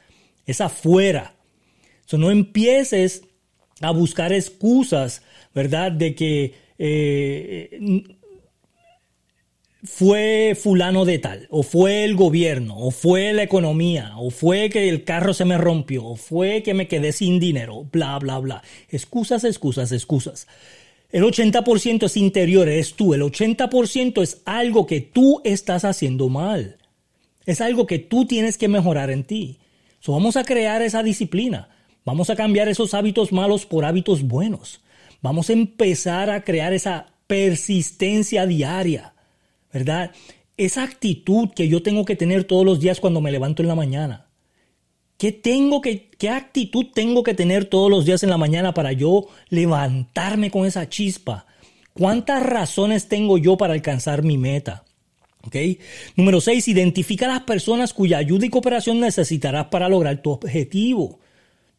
es 0.45 0.61
afuera. 0.61 1.35
So, 2.05 2.17
no 2.17 2.29
empieces 2.29 3.23
a 3.79 3.91
buscar 3.91 4.33
excusas, 4.33 5.23
¿verdad? 5.53 5.91
De 5.91 6.13
que 6.13 6.55
eh, 6.77 8.03
fue 9.83 10.55
fulano 10.59 11.05
de 11.05 11.19
tal, 11.19 11.47
o 11.49 11.63
fue 11.63 12.03
el 12.03 12.15
gobierno, 12.15 12.77
o 12.77 12.91
fue 12.91 13.33
la 13.33 13.43
economía, 13.43 14.13
o 14.17 14.29
fue 14.29 14.69
que 14.69 14.89
el 14.89 15.03
carro 15.03 15.33
se 15.33 15.45
me 15.45 15.57
rompió, 15.57 16.05
o 16.05 16.15
fue 16.15 16.61
que 16.61 16.73
me 16.73 16.87
quedé 16.87 17.11
sin 17.11 17.39
dinero, 17.39 17.87
bla, 17.91 18.19
bla, 18.19 18.37
bla. 18.39 18.63
Excusas, 18.89 19.43
excusas, 19.43 19.91
excusas. 19.91 20.47
El 21.11 21.23
80% 21.23 22.05
es 22.05 22.15
interior, 22.15 22.69
eres 22.69 22.93
tú. 22.93 23.13
El 23.13 23.21
80% 23.21 24.21
es 24.21 24.41
algo 24.45 24.85
que 24.85 25.01
tú 25.01 25.41
estás 25.43 25.83
haciendo 25.83 26.29
mal. 26.29 26.77
Es 27.45 27.59
algo 27.59 27.85
que 27.85 27.99
tú 27.99 28.25
tienes 28.25 28.57
que 28.57 28.69
mejorar 28.69 29.09
en 29.09 29.23
ti. 29.23 29.57
Vamos 30.07 30.37
a 30.37 30.43
crear 30.43 30.81
esa 30.81 31.03
disciplina. 31.03 31.69
Vamos 32.05 32.29
a 32.29 32.35
cambiar 32.35 32.69
esos 32.69 32.93
hábitos 32.93 33.31
malos 33.31 33.65
por 33.65 33.83
hábitos 33.83 34.23
buenos. 34.23 34.81
Vamos 35.21 35.49
a 35.49 35.53
empezar 35.53 36.29
a 36.29 36.43
crear 36.43 36.73
esa 36.73 37.07
persistencia 37.27 38.45
diaria. 38.45 39.10
¿Verdad? 39.73 40.11
Esa 40.57 40.83
actitud 40.83 41.49
que 41.55 41.67
yo 41.67 41.81
tengo 41.81 42.05
que 42.05 42.15
tener 42.15 42.43
todos 42.43 42.65
los 42.65 42.79
días 42.79 42.99
cuando 42.99 43.21
me 43.21 43.31
levanto 43.31 43.61
en 43.61 43.67
la 43.67 43.75
mañana. 43.75 44.27
¿Qué, 45.17 45.31
tengo 45.31 45.81
que, 45.81 46.09
¿Qué 46.17 46.29
actitud 46.29 46.87
tengo 46.93 47.23
que 47.23 47.33
tener 47.33 47.65
todos 47.65 47.89
los 47.89 48.05
días 48.05 48.23
en 48.23 48.29
la 48.29 48.37
mañana 48.37 48.73
para 48.73 48.91
yo 48.91 49.27
levantarme 49.49 50.49
con 50.49 50.65
esa 50.65 50.89
chispa? 50.89 51.45
¿Cuántas 51.93 52.43
razones 52.43 53.07
tengo 53.07 53.37
yo 53.37 53.57
para 53.57 53.73
alcanzar 53.73 54.23
mi 54.23 54.37
meta? 54.37 54.83
Número 56.15 56.41
6, 56.41 56.67
identifica 56.67 57.25
a 57.25 57.33
las 57.33 57.41
personas 57.41 57.93
cuya 57.93 58.17
ayuda 58.17 58.45
y 58.45 58.49
cooperación 58.49 58.99
necesitarás 58.99 59.67
para 59.67 59.89
lograr 59.89 60.21
tu 60.21 60.31
objetivo. 60.31 61.19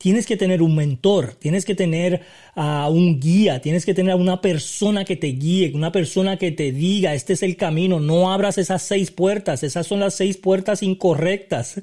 Tienes 0.02 0.26
que 0.26 0.36
tener 0.36 0.62
un 0.62 0.74
mentor, 0.74 1.36
tienes 1.38 1.64
que 1.64 1.76
tener 1.76 2.22
a 2.56 2.88
un 2.88 3.20
guía, 3.20 3.60
tienes 3.60 3.86
que 3.86 3.94
tener 3.94 4.10
a 4.10 4.16
una 4.16 4.40
persona 4.40 5.04
que 5.04 5.14
te 5.14 5.28
guíe, 5.28 5.70
una 5.76 5.92
persona 5.92 6.38
que 6.38 6.50
te 6.50 6.72
diga, 6.72 7.14
este 7.14 7.34
es 7.34 7.44
el 7.44 7.56
camino, 7.56 8.00
no 8.00 8.32
abras 8.32 8.58
esas 8.58 8.82
seis 8.82 9.12
puertas, 9.12 9.62
esas 9.62 9.86
son 9.86 10.00
las 10.00 10.14
seis 10.14 10.38
puertas 10.38 10.82
incorrectas. 10.82 11.80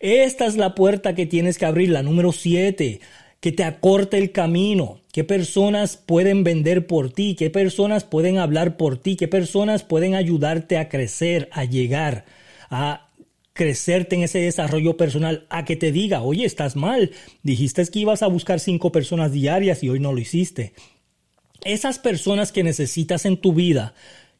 Esta 0.00 0.46
es 0.46 0.56
la 0.56 0.74
puerta 0.74 1.14
que 1.14 1.26
tienes 1.26 1.58
que 1.58 1.66
abrir, 1.66 1.90
la 1.90 2.02
número 2.02 2.32
7 2.32 2.98
que 3.38 3.52
te 3.52 3.62
acorte 3.62 4.18
el 4.18 4.32
camino, 4.32 5.00
qué 5.12 5.22
personas 5.22 5.96
pueden 5.96 6.42
vender 6.42 6.88
por 6.88 7.10
ti, 7.10 7.36
qué 7.36 7.50
personas 7.50 8.02
pueden 8.02 8.38
hablar 8.38 8.76
por 8.76 8.98
ti, 8.98 9.14
qué 9.14 9.28
personas 9.28 9.84
pueden 9.84 10.16
ayudarte 10.16 10.76
a 10.76 10.88
crecer, 10.88 11.48
a 11.52 11.64
llegar, 11.64 12.24
a 12.68 13.09
crecerte 13.60 14.16
en 14.16 14.22
ese 14.22 14.38
desarrollo 14.38 14.96
personal, 14.96 15.46
a 15.50 15.66
que 15.66 15.76
te 15.76 15.92
diga, 15.92 16.22
oye, 16.22 16.46
estás 16.46 16.76
mal, 16.76 17.10
dijiste 17.42 17.84
que 17.84 17.98
ibas 17.98 18.22
a 18.22 18.26
buscar 18.26 18.58
cinco 18.58 18.90
personas 18.90 19.32
diarias 19.32 19.82
y 19.82 19.90
hoy 19.90 20.00
no 20.00 20.14
lo 20.14 20.18
hiciste. 20.18 20.72
Esas 21.62 21.98
personas 21.98 22.52
que 22.52 22.62
necesitas 22.62 23.26
en 23.26 23.36
tu 23.36 23.52
vida, 23.52 23.92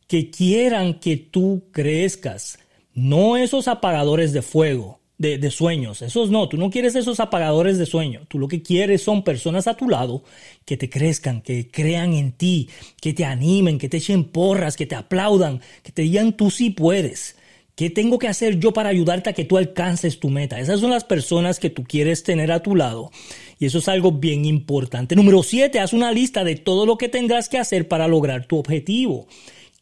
que 0.06 0.30
quieran 0.30 1.00
que 1.00 1.18
tú 1.18 1.64
crezcas, 1.70 2.60
no 2.94 3.36
esos 3.36 3.68
apagadores 3.68 4.32
de 4.32 4.40
fuego, 4.40 5.00
de, 5.18 5.50
sueños. 5.50 6.00
Esos 6.00 6.30
no, 6.30 6.48
tú 6.48 6.56
no 6.56 6.70
quieres 6.70 6.94
esos 6.94 7.20
apagadores 7.20 7.76
de 7.76 7.84
sueño. 7.84 8.22
Tú 8.26 8.38
lo 8.38 8.48
que 8.48 8.62
quieres 8.62 9.02
son 9.02 9.22
personas 9.22 9.66
a 9.66 9.74
tu 9.74 9.86
lado 9.86 10.24
que 10.64 10.78
te 10.78 10.88
crezcan, 10.88 11.42
que 11.42 11.70
crean 11.70 12.14
en 12.14 12.32
ti, 12.32 12.70
que 13.02 13.12
te 13.12 13.26
animen, 13.26 13.76
que 13.76 13.90
te 13.90 13.98
echen 13.98 14.24
porras, 14.24 14.78
que 14.78 14.86
te 14.86 14.94
aplaudan, 14.94 15.60
que 15.82 15.92
te 15.92 16.00
digan 16.00 16.38
tú 16.38 16.50
sí 16.50 16.70
puedes. 16.70 17.36
¿Qué 17.80 17.88
tengo 17.88 18.18
que 18.18 18.28
hacer 18.28 18.58
yo 18.58 18.74
para 18.74 18.90
ayudarte 18.90 19.30
a 19.30 19.32
que 19.32 19.46
tú 19.46 19.56
alcances 19.56 20.20
tu 20.20 20.28
meta? 20.28 20.60
Esas 20.60 20.80
son 20.80 20.90
las 20.90 21.04
personas 21.04 21.58
que 21.58 21.70
tú 21.70 21.84
quieres 21.84 22.22
tener 22.22 22.52
a 22.52 22.62
tu 22.62 22.76
lado. 22.76 23.10
Y 23.58 23.64
eso 23.64 23.78
es 23.78 23.88
algo 23.88 24.12
bien 24.12 24.44
importante. 24.44 25.16
Número 25.16 25.42
siete, 25.42 25.80
haz 25.80 25.94
una 25.94 26.12
lista 26.12 26.44
de 26.44 26.56
todo 26.56 26.84
lo 26.84 26.98
que 26.98 27.08
tendrás 27.08 27.48
que 27.48 27.56
hacer 27.56 27.88
para 27.88 28.06
lograr 28.06 28.44
tu 28.44 28.58
objetivo. 28.58 29.28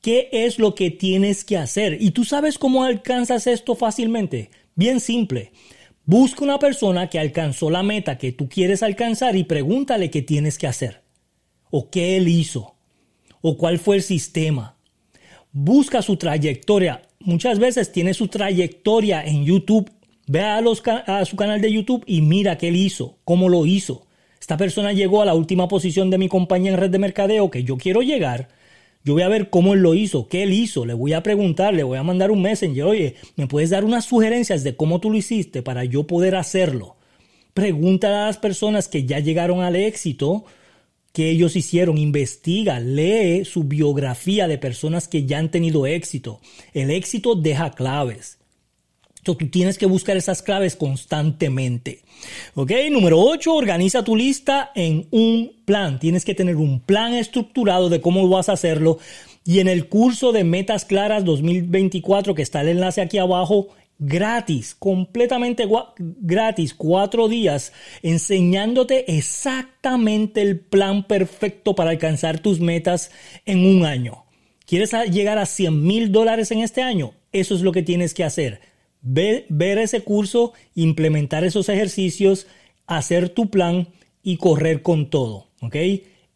¿Qué 0.00 0.28
es 0.30 0.60
lo 0.60 0.76
que 0.76 0.92
tienes 0.92 1.42
que 1.42 1.56
hacer? 1.56 1.98
¿Y 2.00 2.12
tú 2.12 2.24
sabes 2.24 2.56
cómo 2.56 2.84
alcanzas 2.84 3.48
esto 3.48 3.74
fácilmente? 3.74 4.52
Bien 4.76 5.00
simple. 5.00 5.50
Busca 6.04 6.44
una 6.44 6.60
persona 6.60 7.10
que 7.10 7.18
alcanzó 7.18 7.68
la 7.68 7.82
meta 7.82 8.16
que 8.16 8.30
tú 8.30 8.48
quieres 8.48 8.84
alcanzar 8.84 9.34
y 9.34 9.42
pregúntale 9.42 10.08
qué 10.08 10.22
tienes 10.22 10.56
que 10.56 10.68
hacer. 10.68 11.02
O 11.72 11.90
qué 11.90 12.16
él 12.16 12.28
hizo. 12.28 12.76
O 13.40 13.58
cuál 13.58 13.80
fue 13.80 13.96
el 13.96 14.02
sistema. 14.04 14.76
Busca 15.50 16.00
su 16.00 16.16
trayectoria. 16.16 17.02
Muchas 17.28 17.58
veces 17.58 17.92
tiene 17.92 18.14
su 18.14 18.28
trayectoria 18.28 19.22
en 19.22 19.44
YouTube. 19.44 19.90
Ve 20.26 20.40
a, 20.40 21.24
su 21.24 21.36
canal 21.36 21.60
de 21.60 21.70
YouTube 21.70 22.02
y 22.06 22.22
mira 22.22 22.58
qué 22.58 22.68
él 22.68 22.76
hizo, 22.76 23.18
cómo 23.24 23.48
lo 23.48 23.66
hizo. 23.66 24.06
Esta 24.40 24.56
persona 24.56 24.92
llegó 24.92 25.22
a 25.22 25.26
la 25.26 25.34
última 25.34 25.68
posición 25.68 26.10
de 26.10 26.18
mi 26.18 26.28
compañía 26.28 26.70
en 26.70 26.78
red 26.78 26.90
de 26.90 26.98
mercadeo 26.98 27.50
que 27.50 27.64
yo 27.64 27.76
quiero 27.76 28.02
llegar 28.02 28.48
yo 29.04 29.14
voy 29.14 29.22
a 29.22 29.28
ver 29.28 29.48
cómo 29.48 29.74
él 29.74 29.80
lo 29.80 29.94
hizo, 29.94 30.28
qué 30.28 30.42
él 30.42 30.52
hizo, 30.52 30.84
le 30.84 30.92
voy 30.92 31.12
a 31.12 31.22
preguntar, 31.22 31.72
le 31.72 31.82
voy 31.82 31.98
a 31.98 32.02
mandar 32.02 32.30
un 32.30 32.42
messenger, 32.42 32.84
oye, 32.84 33.14
¿me 33.36 33.46
puedes 33.46 33.70
dar 33.70 33.84
unas 33.84 34.04
sugerencias 34.04 34.64
de 34.64 34.76
cómo 34.76 35.00
tú 35.00 35.10
lo 35.10 35.16
hiciste 35.16 35.62
para 35.62 35.84
yo 35.84 36.06
poder 36.06 36.34
hacerlo? 36.34 36.96
Pregúntale 37.54 38.16
a 38.16 38.26
las 38.26 38.38
personas 38.38 38.88
que 38.88 39.04
ya 39.04 39.18
llegaron 39.20 39.62
al 39.62 39.76
éxito, 39.76 40.44
qué 41.18 41.30
ellos 41.30 41.56
hicieron, 41.56 41.98
investiga, 41.98 42.78
lee 42.78 43.44
su 43.44 43.64
biografía 43.64 44.46
de 44.46 44.56
personas 44.56 45.08
que 45.08 45.26
ya 45.26 45.40
han 45.40 45.50
tenido 45.50 45.84
éxito. 45.84 46.40
El 46.74 46.92
éxito 46.92 47.34
deja 47.34 47.72
claves 47.72 48.38
tú 49.24 49.34
tienes 49.34 49.76
que 49.76 49.86
buscar 49.86 50.16
esas 50.16 50.42
claves 50.42 50.76
constantemente. 50.76 52.02
¿Ok? 52.54 52.70
Número 52.90 53.20
8, 53.20 53.52
organiza 53.52 54.02
tu 54.02 54.16
lista 54.16 54.70
en 54.74 55.06
un 55.10 55.52
plan. 55.64 55.98
Tienes 55.98 56.24
que 56.24 56.34
tener 56.34 56.56
un 56.56 56.80
plan 56.80 57.12
estructurado 57.12 57.88
de 57.88 58.00
cómo 58.00 58.26
vas 58.28 58.48
a 58.48 58.52
hacerlo. 58.52 58.98
Y 59.44 59.58
en 59.58 59.68
el 59.68 59.88
curso 59.88 60.32
de 60.32 60.44
Metas 60.44 60.86
Claras 60.86 61.24
2024, 61.24 62.34
que 62.34 62.42
está 62.42 62.60
el 62.62 62.68
enlace 62.68 63.02
aquí 63.02 63.18
abajo, 63.18 63.68
gratis, 63.98 64.74
completamente 64.74 65.68
gratis, 65.96 66.74
cuatro 66.74 67.28
días, 67.28 67.72
enseñándote 68.02 69.16
exactamente 69.16 70.40
el 70.40 70.60
plan 70.60 71.06
perfecto 71.06 71.74
para 71.74 71.90
alcanzar 71.90 72.38
tus 72.38 72.60
metas 72.60 73.10
en 73.44 73.66
un 73.66 73.84
año. 73.84 74.24
¿Quieres 74.66 74.92
llegar 75.10 75.38
a 75.38 75.46
100 75.46 75.82
mil 75.82 76.12
dólares 76.12 76.50
en 76.50 76.60
este 76.60 76.82
año? 76.82 77.12
Eso 77.32 77.54
es 77.54 77.62
lo 77.62 77.72
que 77.72 77.82
tienes 77.82 78.14
que 78.14 78.24
hacer 78.24 78.60
ver, 79.02 79.78
ese 79.78 80.02
curso, 80.02 80.52
implementar 80.74 81.44
esos 81.44 81.68
ejercicios, 81.68 82.46
hacer 82.86 83.28
tu 83.28 83.50
plan 83.50 83.88
y 84.22 84.36
correr 84.36 84.82
con 84.82 85.10
todo. 85.10 85.48
¿Ok? 85.60 85.74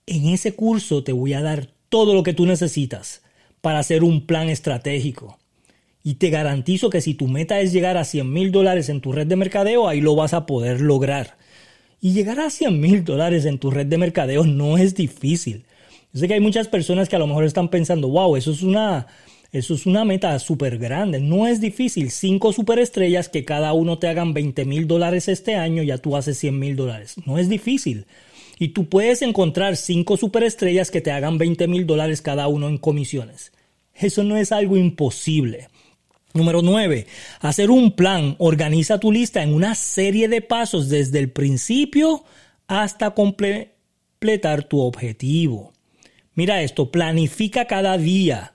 En 0.07 0.26
ese 0.26 0.54
curso 0.54 1.04
te 1.04 1.12
voy 1.12 1.35
a 1.35 1.42
dar 1.42 1.69
todo 1.88 2.14
lo 2.14 2.23
que 2.23 2.35
tú 2.35 2.47
necesitas 2.47 3.23
para 3.61 3.78
hacer 3.78 4.02
un 4.02 4.26
plan 4.26 4.49
estratégico. 4.49 5.38
Y 6.04 6.14
te 6.14 6.30
garantizo 6.30 6.90
que 6.90 7.00
si 7.00 7.14
tu 7.14 7.28
meta 7.28 7.61
es 7.61 7.73
llegar 7.73 7.97
a 7.97 8.04
100 8.04 8.32
mil 8.32 8.50
dólares 8.50 8.88
en 8.88 9.00
tu 9.00 9.12
red 9.12 9.26
de 9.26 9.37
mercadeo, 9.37 9.88
ahí 9.88 10.00
lo 10.00 10.16
vas 10.16 10.35
a 10.35 10.47
poder 10.47 10.80
lograr. 10.80 11.37
Y 12.00 12.12
llegar 12.12 12.40
a 12.40 12.50
100 12.50 12.80
mil 12.80 13.04
dólares 13.04 13.44
en 13.44 13.59
tu 13.59 13.71
red 13.71 13.87
de 13.87 13.99
mercadeo 13.99 14.44
no 14.44 14.78
es 14.78 14.94
difícil. 14.94 15.64
Yo 16.12 16.21
sé 16.21 16.28
que 16.28 16.35
hay 16.35 16.40
muchas 16.40 16.68
personas 16.68 17.09
que 17.09 17.16
a 17.16 17.18
lo 17.21 17.26
mejor 17.26 17.44
están 17.44 17.68
pensando, 17.68 18.09
wow, 18.09 18.37
eso 18.37 18.50
es 18.50 18.62
una, 18.62 19.06
eso 19.52 19.75
es 19.75 19.87
una 19.87 20.04
meta 20.04 20.37
súper 20.38 20.78
grande. 20.78 21.21
No 21.21 21.47
es 21.47 21.61
difícil. 21.61 22.11
Cinco 22.11 22.52
superestrellas 22.52 23.28
que 23.28 23.44
cada 23.44 23.73
uno 23.73 23.99
te 23.99 24.09
hagan 24.09 24.35
20 24.35 24.64
mil 24.64 24.88
dólares 24.88 25.28
este 25.28 25.54
año, 25.54 25.82
ya 25.82 25.99
tú 25.99 26.16
haces 26.16 26.37
100 26.38 26.59
mil 26.59 26.75
dólares. 26.75 27.14
No 27.25 27.38
es 27.38 27.49
difícil. 27.49 28.06
Y 28.59 28.68
tú 28.68 28.88
puedes 28.88 29.23
encontrar 29.23 29.76
cinco 29.76 30.16
superestrellas 30.16 30.90
que 30.90 31.00
te 31.00 31.12
hagan 31.12 31.38
20 31.38 31.68
mil 31.68 31.87
dólares 31.87 32.23
cada 32.23 32.49
uno 32.49 32.68
en 32.68 32.78
comisiones. 32.78 33.52
Eso 33.94 34.25
no 34.25 34.37
es 34.37 34.52
algo 34.52 34.76
imposible. 34.76 35.68
Número 36.34 36.62
9. 36.62 37.06
Hacer 37.40 37.70
un 37.70 37.92
plan. 37.92 38.36
Organiza 38.38 38.98
tu 38.98 39.12
lista 39.12 39.42
en 39.42 39.52
una 39.52 39.74
serie 39.74 40.28
de 40.28 40.40
pasos 40.40 40.88
desde 40.88 41.18
el 41.18 41.30
principio 41.30 42.24
hasta 42.66 43.10
completar 43.10 44.64
tu 44.64 44.80
objetivo. 44.80 45.72
Mira 46.34 46.62
esto, 46.62 46.90
planifica 46.90 47.66
cada 47.66 47.98
día 47.98 48.54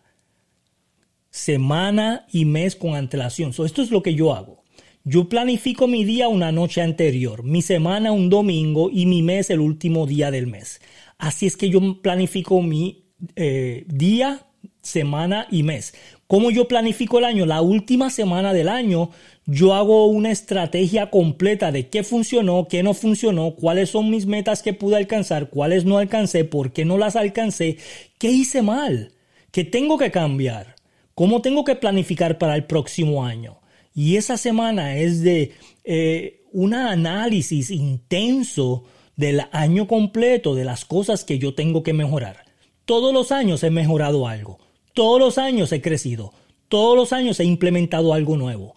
semana 1.29 2.25
y 2.31 2.45
mes 2.45 2.75
con 2.75 2.95
antelación. 2.95 3.51
esto 3.51 3.81
es 3.81 3.91
lo 3.91 4.01
que 4.01 4.15
yo 4.15 4.33
hago. 4.33 4.63
Yo 5.03 5.29
planifico 5.29 5.87
mi 5.87 6.03
día 6.03 6.27
una 6.27 6.51
noche 6.51 6.81
anterior, 6.81 7.43
mi 7.43 7.61
semana 7.61 8.11
un 8.11 8.29
domingo 8.29 8.89
y 8.91 9.05
mi 9.05 9.21
mes 9.21 9.49
el 9.49 9.61
último 9.61 10.05
día 10.05 10.31
del 10.31 10.47
mes. 10.47 10.81
Así 11.17 11.45
es 11.45 11.55
que 11.55 11.69
yo 11.69 12.01
planifico 12.01 12.61
mi 12.61 13.05
eh, 13.35 13.85
día, 13.87 14.46
semana 14.87 15.47
y 15.51 15.63
mes. 15.63 15.93
¿Cómo 16.25 16.49
yo 16.49 16.67
planifico 16.67 17.19
el 17.19 17.25
año? 17.25 17.45
La 17.45 17.61
última 17.61 18.09
semana 18.09 18.53
del 18.53 18.69
año 18.69 19.11
yo 19.45 19.73
hago 19.73 20.07
una 20.07 20.31
estrategia 20.31 21.09
completa 21.09 21.71
de 21.71 21.87
qué 21.87 22.03
funcionó, 22.03 22.67
qué 22.67 22.83
no 22.83 22.93
funcionó, 22.93 23.55
cuáles 23.55 23.91
son 23.91 24.09
mis 24.09 24.25
metas 24.25 24.63
que 24.63 24.73
pude 24.73 24.97
alcanzar, 24.97 25.49
cuáles 25.49 25.85
no 25.85 25.99
alcancé, 25.99 26.43
por 26.43 26.73
qué 26.73 26.83
no 26.85 26.97
las 26.97 27.15
alcancé, 27.15 27.77
qué 28.17 28.29
hice 28.29 28.61
mal, 28.61 29.13
qué 29.51 29.63
tengo 29.63 29.97
que 29.97 30.11
cambiar. 30.11 30.75
¿Cómo 31.17 31.41
tengo 31.41 31.63
que 31.63 31.73
planificar 31.73 32.37
para 32.37 32.55
el 32.55 32.65
próximo 32.65 33.25
año? 33.25 33.57
Y 33.95 34.17
esa 34.17 34.37
semana 34.37 34.97
es 34.97 35.23
de 35.23 35.53
eh, 35.83 36.43
un 36.51 36.75
análisis 36.75 37.71
intenso 37.71 38.83
del 39.15 39.41
año 39.51 39.87
completo, 39.87 40.53
de 40.53 40.63
las 40.63 40.85
cosas 40.85 41.23
que 41.23 41.39
yo 41.39 41.55
tengo 41.55 41.81
que 41.81 41.93
mejorar. 41.93 42.45
Todos 42.85 43.15
los 43.15 43.31
años 43.31 43.63
he 43.63 43.71
mejorado 43.71 44.27
algo. 44.27 44.59
Todos 44.97 45.19
los 45.19 45.37
años 45.37 45.71
he 45.73 45.79
crecido. 45.79 46.33
Todos 46.69 46.97
los 46.97 47.13
años 47.13 47.39
he 47.39 47.43
implementado 47.43 48.15
algo 48.15 48.35
nuevo. 48.35 48.73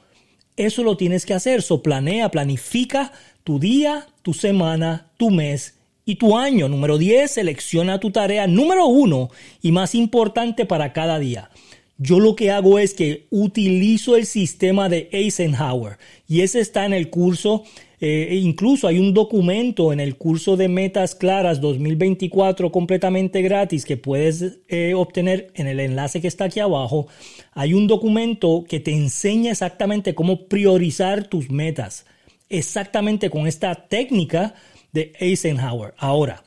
Eso 0.58 0.82
lo 0.82 0.98
tienes 0.98 1.24
que 1.24 1.32
hacer. 1.32 1.62
So 1.62 1.82
planea, 1.82 2.30
planifica 2.30 3.12
tu 3.42 3.58
día, 3.58 4.06
tu 4.20 4.34
semana, 4.34 5.12
tu 5.16 5.30
mes 5.30 5.78
y 6.04 6.16
tu 6.16 6.36
año. 6.36 6.68
Número 6.68 6.98
10, 6.98 7.30
selecciona 7.30 8.00
tu 8.00 8.10
tarea 8.10 8.46
número 8.46 8.84
uno 8.84 9.30
y 9.62 9.72
más 9.72 9.94
importante 9.94 10.66
para 10.66 10.92
cada 10.92 11.18
día. 11.18 11.48
Yo 11.96 12.20
lo 12.20 12.36
que 12.36 12.50
hago 12.50 12.78
es 12.78 12.92
que 12.92 13.26
utilizo 13.30 14.14
el 14.14 14.26
sistema 14.26 14.90
de 14.90 15.08
Eisenhower 15.12 15.96
y 16.28 16.42
ese 16.42 16.60
está 16.60 16.84
en 16.84 16.92
el 16.92 17.08
curso. 17.08 17.64
Eh, 18.00 18.28
e 18.30 18.36
incluso 18.36 18.88
hay 18.88 18.98
un 18.98 19.12
documento 19.12 19.92
en 19.92 20.00
el 20.00 20.16
curso 20.16 20.56
de 20.56 20.68
Metas 20.68 21.14
Claras 21.14 21.60
2024 21.60 22.72
completamente 22.72 23.42
gratis 23.42 23.84
que 23.84 23.98
puedes 23.98 24.60
eh, 24.68 24.94
obtener 24.94 25.52
en 25.54 25.66
el 25.66 25.80
enlace 25.80 26.22
que 26.22 26.28
está 26.28 26.44
aquí 26.44 26.60
abajo. 26.60 27.08
Hay 27.52 27.74
un 27.74 27.86
documento 27.86 28.64
que 28.66 28.80
te 28.80 28.92
enseña 28.92 29.50
exactamente 29.50 30.14
cómo 30.14 30.46
priorizar 30.48 31.28
tus 31.28 31.50
metas, 31.50 32.06
exactamente 32.48 33.28
con 33.28 33.46
esta 33.46 33.86
técnica 33.88 34.54
de 34.92 35.12
Eisenhower. 35.20 35.92
Ahora, 35.98 36.42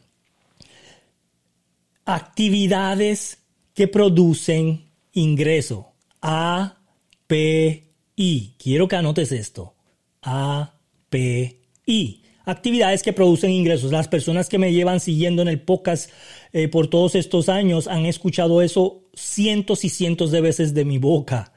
actividades 2.03 3.43
que 3.75 3.87
producen 3.87 4.85
ingreso. 5.11 5.91
A, 6.19 6.77
API. 7.25 8.55
Quiero 8.57 8.87
que 8.87 8.95
anotes 8.95 9.31
esto. 9.31 9.75
API. 10.21 10.72
Actividades 12.45 13.03
que 13.03 13.13
producen 13.13 13.51
ingresos. 13.51 13.91
Las 13.91 14.09
personas 14.09 14.49
que 14.49 14.57
me 14.57 14.73
llevan 14.73 14.99
siguiendo 14.99 15.41
en 15.41 15.47
el 15.47 15.61
podcast 15.61 16.09
eh, 16.51 16.67
por 16.67 16.87
todos 16.87 17.15
estos 17.15 17.47
años 17.47 17.87
han 17.87 18.05
escuchado 18.05 18.61
eso 18.61 19.03
cientos 19.13 19.85
y 19.85 19.89
cientos 19.89 20.31
de 20.31 20.41
veces 20.41 20.73
de 20.73 20.83
mi 20.83 20.97
boca. 20.97 21.53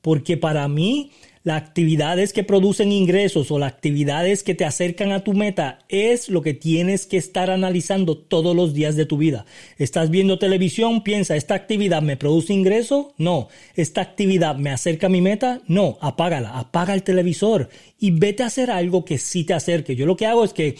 Porque 0.00 0.38
para 0.38 0.66
mí 0.66 1.12
las 1.42 1.62
actividades 1.62 2.34
que 2.34 2.44
producen 2.44 2.92
ingresos 2.92 3.50
o 3.50 3.58
las 3.58 3.72
actividades 3.72 4.42
que 4.42 4.54
te 4.54 4.66
acercan 4.66 5.10
a 5.12 5.24
tu 5.24 5.32
meta 5.32 5.78
es 5.88 6.28
lo 6.28 6.42
que 6.42 6.52
tienes 6.52 7.06
que 7.06 7.16
estar 7.16 7.50
analizando 7.50 8.18
todos 8.18 8.54
los 8.54 8.74
días 8.74 8.94
de 8.94 9.06
tu 9.06 9.16
vida. 9.16 9.46
¿Estás 9.78 10.10
viendo 10.10 10.38
televisión? 10.38 11.02
Piensa, 11.02 11.36
¿esta 11.36 11.54
actividad 11.54 12.02
me 12.02 12.18
produce 12.18 12.52
ingreso? 12.52 13.14
No. 13.16 13.48
¿Esta 13.74 14.02
actividad 14.02 14.56
me 14.56 14.70
acerca 14.70 15.06
a 15.06 15.10
mi 15.10 15.22
meta? 15.22 15.62
No. 15.66 15.96
Apágala, 16.02 16.58
apaga 16.58 16.92
el 16.92 17.02
televisor 17.02 17.70
y 17.98 18.10
vete 18.10 18.42
a 18.42 18.46
hacer 18.46 18.70
algo 18.70 19.06
que 19.06 19.16
sí 19.16 19.44
te 19.44 19.54
acerque. 19.54 19.96
Yo 19.96 20.04
lo 20.04 20.16
que 20.16 20.26
hago 20.26 20.44
es 20.44 20.52
que 20.52 20.76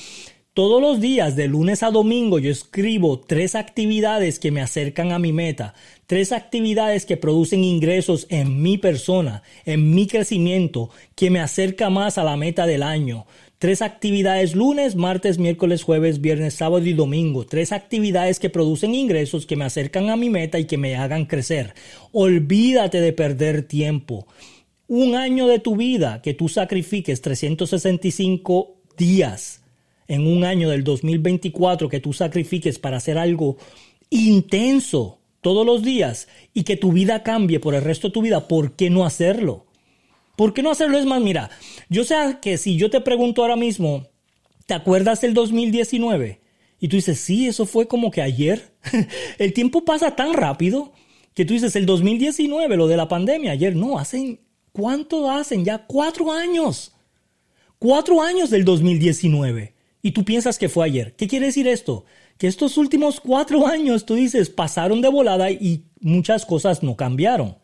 todos 0.61 0.83
los 0.83 1.01
días, 1.01 1.37
de 1.37 1.49
lunes 1.49 1.83
a 1.83 1.91
domingo, 1.91 2.39
yo 2.39 2.51
escribo 2.51 3.19
tres 3.19 3.55
actividades 3.55 4.39
que 4.39 4.51
me 4.51 4.61
acercan 4.61 5.11
a 5.11 5.19
mi 5.19 5.33
meta, 5.33 5.73
tres 6.07 6.33
actividades 6.33 7.07
que 7.07 7.17
producen 7.17 7.65
ingresos 7.65 8.27
en 8.29 8.61
mi 8.61 8.77
persona, 8.77 9.43
en 9.65 9.95
mi 9.95 10.07
crecimiento, 10.07 10.91
que 11.15 11.31
me 11.31 11.41
acerca 11.41 11.89
más 11.89 12.19
a 12.19 12.25
la 12.25 12.37
meta 12.37 12.67
del 12.67 12.83
año. 12.83 13.25
Tres 13.59 13.81
actividades 13.81 14.55
lunes, 14.55 14.97
martes, 14.97 15.39
miércoles, 15.39 15.83
jueves, 15.83 16.21
viernes, 16.21 16.53
sábado 16.53 16.85
y 16.85 16.93
domingo. 16.93 17.47
Tres 17.47 17.73
actividades 17.73 18.39
que 18.39 18.51
producen 18.51 18.95
ingresos, 18.95 19.47
que 19.47 19.57
me 19.57 19.65
acercan 19.65 20.11
a 20.11 20.17
mi 20.17 20.29
meta 20.29 20.59
y 20.59 20.67
que 20.67 20.77
me 20.77 20.95
hagan 20.95 21.25
crecer. 21.25 21.73
Olvídate 22.13 23.01
de 23.01 23.15
perder 23.15 23.63
tiempo. 23.63 24.27
Un 24.89 25.15
año 25.15 25.47
de 25.47 25.59
tu 25.59 25.75
vida 25.75 26.21
que 26.21 26.35
tú 26.35 26.51
sacrifiques 26.51 27.23
365 27.23 28.77
días 28.99 29.60
en 30.11 30.27
un 30.27 30.43
año 30.43 30.71
del 30.71 30.83
2024 30.83 31.89
que 31.89 32.01
tú 32.01 32.13
sacrifiques 32.13 32.81
para 32.81 32.97
hacer 32.97 33.17
algo 33.17 33.59
intenso 34.11 35.21
todos 35.41 35.65
los 35.65 35.85
días 35.85 36.27
y 36.53 36.65
que 36.65 36.77
tu 36.77 36.91
vida 36.91 37.23
cambie 37.23 37.61
por 37.61 37.77
el 37.77 37.85
resto 37.85 38.09
de 38.09 38.15
tu 38.15 38.21
vida, 38.21 38.49
¿por 38.49 38.75
qué 38.75 38.91
no 38.91 39.07
hacerlo? 39.07 39.67
¿Por 40.35 40.53
qué 40.53 40.65
no 40.65 40.71
hacerlo? 40.73 40.99
Es 40.99 41.07
más, 41.07 41.21
mira, 41.21 41.49
yo 41.89 42.03
sé 42.03 42.17
que 42.43 42.59
si 42.59 42.77
yo 42.77 42.91
te 42.91 43.01
pregunto 43.01 43.43
ahora 43.43 43.55
mismo, 43.55 44.09
¿te 44.67 44.75
acuerdas 44.75 45.21
del 45.21 45.33
2019? 45.33 46.41
Y 46.81 46.89
tú 46.89 46.97
dices, 46.97 47.21
sí, 47.21 47.47
eso 47.47 47.65
fue 47.65 47.87
como 47.87 48.11
que 48.11 48.21
ayer. 48.21 48.75
el 49.39 49.53
tiempo 49.53 49.85
pasa 49.85 50.17
tan 50.17 50.33
rápido 50.33 50.93
que 51.35 51.45
tú 51.45 51.55
dices, 51.55 51.77
el 51.77 51.87
2019, 51.87 52.77
lo 52.77 52.89
de 52.89 52.97
la 52.97 53.07
pandemia, 53.07 53.53
ayer, 53.53 53.77
no, 53.77 53.97
hacen, 53.97 54.41
¿cuánto 54.73 55.31
hacen? 55.31 55.65
Ya 55.65 55.87
cuatro 55.87 56.33
años. 56.33 56.97
Cuatro 57.79 58.21
años 58.21 58.51
del 58.51 58.65
2019 58.65 59.79
y 60.03 60.13
tú 60.13 60.25
piensas 60.25 60.59
que 60.59 60.69
fue 60.69 60.87
ayer. 60.87 61.15
¿Qué 61.17 61.29
quiere 61.29 61.47
decir 61.47 61.69
esto? 61.69 62.05
Que 62.39 62.47
estos 62.47 62.79
últimos 62.79 63.21
cuatro 63.21 63.67
años, 63.67 64.07
tú 64.07 64.15
dices, 64.15 64.51
pasaron 64.51 65.01
de 65.01 65.09
volada 65.09 65.51
y 65.51 65.85
muchas 66.01 66.47
cosas 66.47 66.83
no 66.83 66.97
cambiaron. 66.97 67.57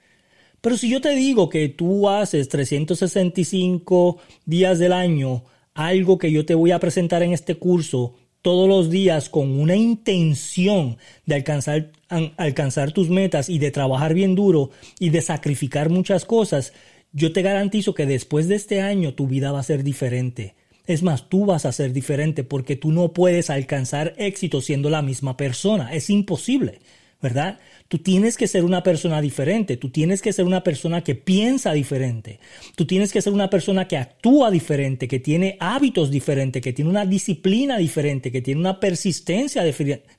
Pero 0.61 0.76
si 0.76 0.88
yo 0.90 1.00
te 1.00 1.14
digo 1.14 1.49
que 1.49 1.69
tú 1.69 2.09
haces 2.09 2.49
365 2.49 4.19
días 4.45 4.78
del 4.78 4.93
año, 4.93 5.45
algo 5.75 6.19
que 6.19 6.33
yo 6.33 6.45
te 6.45 6.55
voy 6.55 6.73
a 6.73 6.81
presentar 6.81 7.23
en 7.23 7.33
este 7.33 7.57
curso 7.57 8.14
todos 8.43 8.69
los 8.69 8.90
días 8.90 9.28
con 9.28 9.59
una 9.59 9.76
intención 9.76 10.99
de 11.25 11.35
alcanzar, 11.35 11.90
alcanzar 12.37 12.93
tus 12.93 13.11
metas 13.11 13.49
y 13.49 13.59
de 13.59 13.71
trabajar 13.71 14.14
bien 14.14 14.35
duro 14.35 14.71
y 14.99 15.11
de 15.11 15.21
sacrificar 15.21 15.90
muchas 15.90 16.25
cosas, 16.25 16.72
yo 17.12 17.33
te 17.33 17.42
garantizo 17.42 17.94
que 17.94 18.07
después 18.07 18.49
de 18.49 18.57
este 18.57 18.81
año 18.81 19.14
tu 19.14 19.27
vida 19.27 19.53
va 19.53 19.61
a 19.61 19.64
ser 19.64 19.83
diferente 19.83 20.55
es 20.87 21.03
más, 21.03 21.29
tú 21.29 21.46
vas 21.46 21.66
a 21.66 21.72
ser 21.72 21.92
diferente 21.92 22.44
porque 22.44 22.77
tú 22.77 22.92
no 22.92 23.12
puedes 23.12 23.51
alcanzar 23.51 24.14
éxito 24.16 24.61
siendo 24.61 24.90
la 24.90 25.03
misma 25.03 25.37
persona. 25.37 25.92
Es 25.92 26.11
imposible, 26.11 26.81
¿verdad? 27.20 27.59
Tú 27.88 27.99
tienes 27.99 28.37
que 28.37 28.49
ser 28.49 28.64
una 28.64 28.83
persona 28.83 29.20
diferente, 29.20 29.77
tú 29.77 29.90
tienes 29.90 30.20
que 30.20 30.33
ser 30.33 30.44
una 30.44 30.64
persona 30.64 31.05
que 31.05 31.14
piensa 31.14 31.72
diferente, 31.72 32.40
tú 32.75 32.85
tienes 32.85 33.12
que 33.12 33.22
ser 33.22 33.33
una 33.33 33.49
persona 33.49 33.87
que 33.87 33.96
actúa 33.96 34.51
diferente, 34.51 35.07
que 35.07 35.20
tiene 35.20 35.57
hábitos 35.61 36.11
diferentes, 36.11 36.61
que 36.61 36.72
tiene 36.72 36.90
una 36.90 37.07
disciplina 37.07 37.79
diferente, 37.79 38.33
que 38.33 38.42
tiene 38.42 38.61
una 38.61 38.81
persistencia 38.81 39.62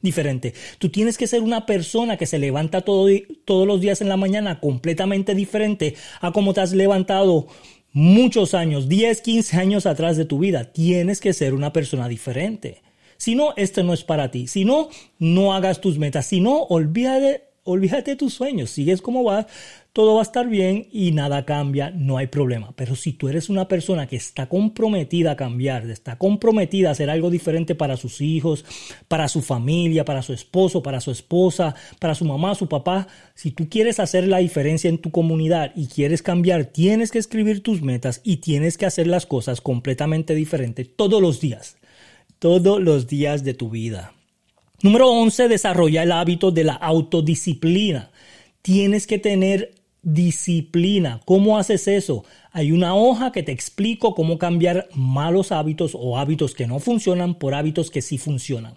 diferente. 0.01 0.53
Tú 0.79 0.89
tienes 0.89 1.17
que 1.17 1.27
ser 1.27 1.41
una 1.41 1.65
persona 1.65 2.15
que 2.15 2.25
se 2.25 2.39
levanta 2.39 2.81
todos 2.81 3.67
los 3.67 3.81
días 3.81 3.99
en 4.01 4.07
la 4.07 4.17
mañana 4.17 4.61
completamente 4.61 5.35
diferente 5.35 5.95
a 6.21 6.31
como 6.31 6.53
te 6.53 6.61
has 6.61 6.73
levantado 6.73 7.47
muchos 7.97 8.53
años, 8.53 8.87
10, 8.87 9.21
15 9.21 9.57
años 9.57 9.87
atrás 9.87 10.17
de 10.17 10.25
tu 10.25 10.37
vida. 10.37 10.71
Tienes 10.71 11.19
que 11.19 11.33
ser 11.33 11.55
una 11.55 11.73
persona 11.73 12.07
diferente. 12.07 12.83
Si 13.17 13.33
no, 13.33 13.55
este 13.57 13.81
no 13.81 13.91
es 13.91 14.03
para 14.03 14.29
ti. 14.29 14.45
Si 14.45 14.65
no, 14.65 14.89
no 15.17 15.55
hagas 15.55 15.81
tus 15.81 15.97
metas. 15.97 16.27
Si 16.27 16.39
no, 16.39 16.61
olvídate, 16.65 17.45
olvídate 17.63 18.15
tus 18.15 18.35
sueños. 18.35 18.69
Sigues 18.69 19.01
como 19.01 19.23
vas, 19.23 19.47
todo 19.97 20.13
va 20.13 20.21
a 20.21 20.29
estar 20.29 20.47
bien 20.47 20.87
y 20.91 21.11
nada 21.11 21.43
cambia, 21.43 21.89
no 21.89 22.19
hay 22.19 22.27
problema. 22.27 22.71
Pero 22.75 22.95
si 22.95 23.13
tú 23.13 23.29
eres 23.29 23.49
una 23.49 23.67
persona 23.67 24.05
que 24.05 24.15
está 24.15 24.47
comprometida 24.47 25.31
a 25.31 25.35
cambiar, 25.35 25.89
está 25.89 26.19
comprometida 26.19 26.89
a 26.89 26.91
hacer 26.91 27.09
algo 27.09 27.31
diferente 27.31 27.73
para 27.73 27.97
sus 27.97 28.21
hijos, 28.21 28.63
para 29.07 29.27
su 29.27 29.41
familia, 29.41 30.05
para 30.05 30.21
su 30.21 30.33
esposo, 30.33 30.83
para 30.83 31.01
su 31.01 31.09
esposa, 31.09 31.73
para 31.97 32.13
su 32.13 32.25
mamá, 32.25 32.53
su 32.53 32.69
papá, 32.69 33.07
si 33.33 33.49
tú 33.49 33.69
quieres 33.69 33.99
hacer 33.99 34.27
la 34.27 34.37
diferencia 34.37 34.87
en 34.87 34.99
tu 34.99 35.09
comunidad 35.09 35.71
y 35.75 35.87
quieres 35.87 36.21
cambiar, 36.21 36.65
tienes 36.65 37.09
que 37.09 37.17
escribir 37.17 37.63
tus 37.63 37.81
metas 37.81 38.21
y 38.23 38.37
tienes 38.37 38.77
que 38.77 38.85
hacer 38.85 39.07
las 39.07 39.25
cosas 39.25 39.61
completamente 39.61 40.35
diferentes 40.35 40.95
todos 40.95 41.19
los 41.19 41.41
días, 41.41 41.75
todos 42.37 42.79
los 42.79 43.07
días 43.07 43.43
de 43.43 43.55
tu 43.55 43.71
vida. 43.71 44.13
Número 44.83 45.09
11, 45.09 45.47
desarrolla 45.47 46.03
el 46.03 46.11
hábito 46.11 46.51
de 46.51 46.65
la 46.65 46.73
autodisciplina. 46.73 48.11
Tienes 48.61 49.07
que 49.07 49.17
tener 49.17 49.71
disciplina. 50.07 51.19
¿Cómo 51.25 51.57
haces 51.57 51.85
eso? 51.89 52.23
Hay 52.53 52.71
una 52.71 52.95
hoja 52.95 53.33
que 53.33 53.43
te 53.43 53.51
explico 53.51 54.15
cómo 54.15 54.37
cambiar 54.37 54.87
malos 54.93 55.51
hábitos 55.51 55.91
o 55.95 56.17
hábitos 56.17 56.55
que 56.55 56.65
no 56.65 56.79
funcionan 56.79 57.35
por 57.35 57.53
hábitos 57.53 57.91
que 57.91 58.01
sí 58.01 58.17
funcionan. 58.17 58.75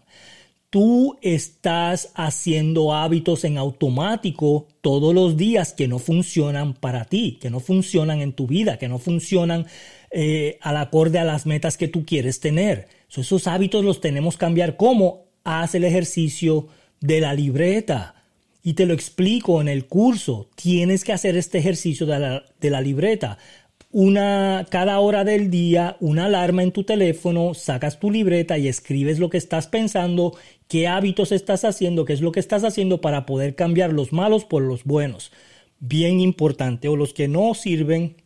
Tú 0.71 1.19
estás 1.23 2.11
haciendo 2.15 2.95
hábitos 2.95 3.45
en 3.45 3.59
automático 3.59 4.67
todos 4.81 5.15
los 5.15 5.37
días 5.37 5.73
que 5.73 5.87
no 5.87 6.01
funcionan 6.01 6.75
para 6.75 7.05
ti, 7.05 7.39
que 7.41 7.49
no 7.49 7.61
funcionan 7.61 8.21
en 8.21 8.33
tu 8.33 8.49
vida, 8.49 8.77
que 8.77 8.89
no 8.89 8.99
funcionan 8.99 9.67
eh, 10.11 10.59
al 10.61 10.79
acorde 10.79 11.21
a 11.21 11.25
las 11.25 11.47
metas 11.47 11.77
que 11.77 11.87
tú 11.87 12.05
quieres 12.05 12.41
tener. 12.41 12.89
esos 13.09 13.47
hábitos 13.47 13.85
los 13.85 14.01
tenemos 14.01 14.35
que 14.35 14.41
cambiar. 14.41 14.77
¿Cómo? 14.77 15.27
Haz 15.45 15.77
el 15.77 15.85
ejercicio 15.85 16.67
de 17.01 17.21
la 17.21 17.35
libreta 17.35 18.20
y 18.63 18.75
te 18.75 18.87
lo 18.87 18.95
explico 18.95 19.61
en 19.61 19.69
el 19.69 19.87
curso. 19.87 20.49
Tienes 20.55 21.05
que 21.05 21.13
hacer 21.13 21.37
este 21.37 21.59
ejercicio 21.59 22.07
de 22.07 22.19
la, 22.19 22.45
de 22.61 22.71
la 22.71 22.81
libreta. 22.81 23.39
Una, 23.93 24.67
cada 24.71 25.01
hora 25.01 25.25
del 25.25 25.51
día, 25.51 25.97
una 26.01 26.27
alarma 26.27 26.63
en 26.63 26.71
tu 26.71 26.85
teléfono, 26.85 27.55
sacas 27.55 27.99
tu 27.99 28.11
libreta 28.11 28.57
y 28.57 28.69
escribes 28.69 29.19
lo 29.19 29.31
que 29.31 29.39
estás 29.39 29.67
pensando, 29.67 30.37
qué 30.69 30.87
hábitos 30.87 31.33
estás 31.33 31.65
haciendo, 31.65 32.05
qué 32.05 32.13
es 32.13 32.21
lo 32.21 32.31
que 32.31 32.39
estás 32.39 32.63
haciendo 32.63 33.01
para 33.01 33.27
poder 33.27 33.57
cambiar 33.57 33.93
los 33.93 34.13
malos 34.13 34.45
por 34.45 34.63
los 34.63 34.85
buenos. 34.85 35.33
Bien 35.81 36.21
importante, 36.21 36.89
o 36.89 36.95
los 36.95 37.13
que 37.15 37.27
no 37.27 37.55
sirven 37.55 38.17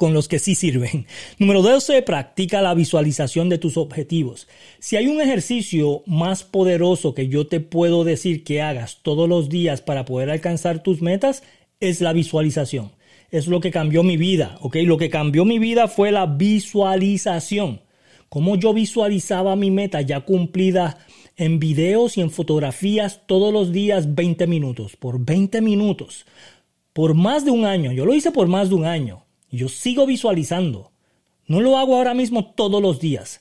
con 0.00 0.14
los 0.14 0.28
que 0.28 0.38
sí 0.38 0.54
sirven. 0.54 1.04
Número 1.38 1.60
12, 1.60 2.00
practica 2.00 2.62
la 2.62 2.72
visualización 2.72 3.50
de 3.50 3.58
tus 3.58 3.76
objetivos. 3.76 4.48
Si 4.78 4.96
hay 4.96 5.08
un 5.08 5.20
ejercicio 5.20 6.02
más 6.06 6.42
poderoso 6.42 7.12
que 7.12 7.28
yo 7.28 7.48
te 7.48 7.60
puedo 7.60 8.02
decir 8.02 8.42
que 8.42 8.62
hagas 8.62 9.00
todos 9.02 9.28
los 9.28 9.50
días 9.50 9.82
para 9.82 10.06
poder 10.06 10.30
alcanzar 10.30 10.82
tus 10.82 11.02
metas, 11.02 11.42
es 11.80 12.00
la 12.00 12.14
visualización. 12.14 12.92
Es 13.30 13.46
lo 13.46 13.60
que 13.60 13.70
cambió 13.70 14.02
mi 14.02 14.16
vida, 14.16 14.56
¿ok? 14.62 14.76
Lo 14.86 14.96
que 14.96 15.10
cambió 15.10 15.44
mi 15.44 15.58
vida 15.58 15.86
fue 15.86 16.12
la 16.12 16.24
visualización. 16.24 17.82
Como 18.30 18.56
yo 18.56 18.72
visualizaba 18.72 19.54
mi 19.54 19.70
meta 19.70 20.00
ya 20.00 20.22
cumplida 20.22 20.96
en 21.36 21.58
videos 21.58 22.16
y 22.16 22.22
en 22.22 22.30
fotografías 22.30 23.20
todos 23.26 23.52
los 23.52 23.70
días 23.70 24.14
20 24.14 24.46
minutos, 24.46 24.96
por 24.96 25.22
20 25.22 25.60
minutos, 25.60 26.24
por 26.94 27.12
más 27.12 27.44
de 27.44 27.50
un 27.50 27.66
año. 27.66 27.92
Yo 27.92 28.06
lo 28.06 28.14
hice 28.14 28.30
por 28.30 28.48
más 28.48 28.70
de 28.70 28.76
un 28.76 28.86
año. 28.86 29.26
Yo 29.50 29.68
sigo 29.68 30.06
visualizando. 30.06 30.92
No 31.46 31.60
lo 31.60 31.78
hago 31.78 31.96
ahora 31.96 32.14
mismo 32.14 32.52
todos 32.52 32.80
los 32.80 33.00
días, 33.00 33.40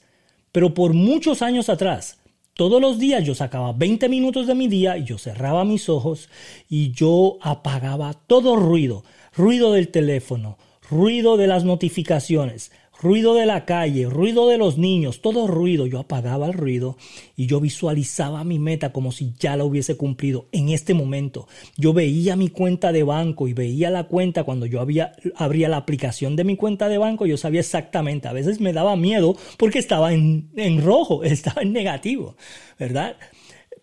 pero 0.51 0.73
por 0.73 0.93
muchos 0.93 1.41
años 1.41 1.69
atrás, 1.69 2.19
todos 2.55 2.81
los 2.81 2.97
días 2.97 3.23
yo 3.23 3.35
sacaba 3.35 3.71
20 3.71 4.09
minutos 4.09 4.47
de 4.47 4.55
mi 4.55 4.67
día 4.67 4.97
y 4.97 5.05
yo 5.05 5.17
cerraba 5.17 5.63
mis 5.63 5.87
ojos 5.87 6.27
y 6.67 6.91
yo 6.91 7.37
apagaba 7.41 8.13
todo 8.13 8.55
ruido, 8.55 9.03
ruido 9.33 9.73
del 9.73 9.89
teléfono, 9.89 10.57
ruido 10.89 11.37
de 11.37 11.47
las 11.47 11.63
notificaciones, 11.63 12.71
ruido 13.01 13.33
de 13.33 13.45
la 13.45 13.65
calle, 13.65 14.09
ruido 14.09 14.47
de 14.47 14.57
los 14.57 14.77
niños, 14.77 15.21
todo 15.21 15.47
ruido. 15.47 15.87
Yo 15.87 15.99
apagaba 15.99 16.47
el 16.47 16.53
ruido 16.53 16.97
y 17.35 17.47
yo 17.47 17.59
visualizaba 17.59 18.43
mi 18.43 18.59
meta 18.59 18.91
como 18.91 19.11
si 19.11 19.33
ya 19.39 19.55
la 19.55 19.63
hubiese 19.63 19.95
cumplido 19.95 20.47
en 20.51 20.69
este 20.69 20.93
momento. 20.93 21.47
Yo 21.77 21.93
veía 21.93 22.35
mi 22.35 22.49
cuenta 22.49 22.91
de 22.91 23.03
banco 23.03 23.47
y 23.47 23.53
veía 23.53 23.89
la 23.89 24.05
cuenta 24.05 24.43
cuando 24.43 24.65
yo 24.65 24.81
había, 24.81 25.13
abría 25.35 25.69
la 25.69 25.77
aplicación 25.77 26.35
de 26.35 26.43
mi 26.43 26.55
cuenta 26.55 26.89
de 26.89 26.97
banco, 26.97 27.25
yo 27.25 27.37
sabía 27.37 27.61
exactamente. 27.61 28.27
A 28.27 28.33
veces 28.33 28.59
me 28.59 28.73
daba 28.73 28.95
miedo 28.95 29.35
porque 29.57 29.79
estaba 29.79 30.13
en, 30.13 30.49
en 30.55 30.83
rojo, 30.83 31.23
estaba 31.23 31.61
en 31.61 31.73
negativo, 31.73 32.35
¿verdad? 32.77 33.15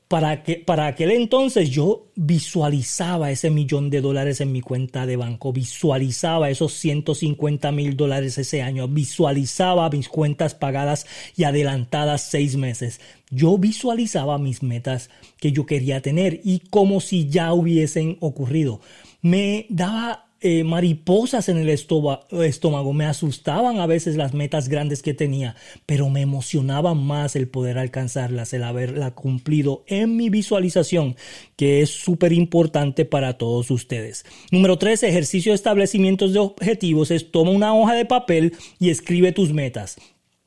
Para, 0.08 0.44
que, 0.44 0.56
para 0.56 0.86
aquel 0.86 1.10
entonces 1.10 1.68
yo 1.70 2.06
visualizaba 2.14 3.32
ese 3.32 3.50
millón 3.50 3.90
de 3.90 4.00
dólares 4.00 4.40
en 4.40 4.52
mi 4.52 4.60
cuenta 4.60 5.04
de 5.04 5.16
banco, 5.16 5.52
visualizaba 5.52 6.48
esos 6.48 6.74
150 6.74 7.72
mil 7.72 7.96
dólares 7.96 8.38
ese 8.38 8.62
año, 8.62 8.86
visualizaba 8.86 9.90
mis 9.90 10.08
cuentas 10.08 10.54
pagadas 10.54 11.06
y 11.36 11.42
adelantadas 11.42 12.22
seis 12.22 12.56
meses. 12.56 13.00
Yo 13.30 13.58
visualizaba 13.58 14.38
mis 14.38 14.62
metas 14.62 15.10
que 15.38 15.50
yo 15.50 15.66
quería 15.66 16.00
tener 16.02 16.40
y 16.44 16.60
como 16.70 17.00
si 17.00 17.28
ya 17.28 17.52
hubiesen 17.52 18.16
ocurrido. 18.20 18.80
Me 19.22 19.66
daba 19.70 20.25
eh, 20.46 20.62
mariposas 20.62 21.48
en 21.48 21.56
el 21.56 21.68
estómago, 21.68 22.92
me 22.92 23.04
asustaban 23.04 23.80
a 23.80 23.86
veces 23.86 24.14
las 24.14 24.32
metas 24.32 24.68
grandes 24.68 25.02
que 25.02 25.12
tenía, 25.12 25.56
pero 25.86 26.08
me 26.08 26.20
emocionaba 26.20 26.94
más 26.94 27.34
el 27.34 27.48
poder 27.48 27.78
alcanzarlas, 27.78 28.52
el 28.52 28.62
haberla 28.62 29.10
cumplido 29.10 29.82
en 29.88 30.16
mi 30.16 30.30
visualización, 30.30 31.16
que 31.56 31.82
es 31.82 31.90
súper 31.90 32.32
importante 32.32 33.04
para 33.04 33.38
todos 33.38 33.72
ustedes. 33.72 34.24
Número 34.52 34.78
tres, 34.78 35.02
ejercicio 35.02 35.50
de 35.50 35.56
establecimientos 35.56 36.32
de 36.32 36.38
objetivos 36.38 37.10
es 37.10 37.32
toma 37.32 37.50
una 37.50 37.74
hoja 37.74 37.94
de 37.94 38.04
papel 38.04 38.54
y 38.78 38.90
escribe 38.90 39.32
tus 39.32 39.52
metas. 39.52 39.96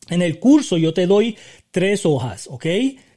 En 0.10 0.22
el 0.22 0.40
curso 0.40 0.78
yo 0.78 0.94
te 0.94 1.08
doy 1.08 1.36
tres 1.72 2.06
hojas, 2.06 2.48
¿ok? 2.50 2.66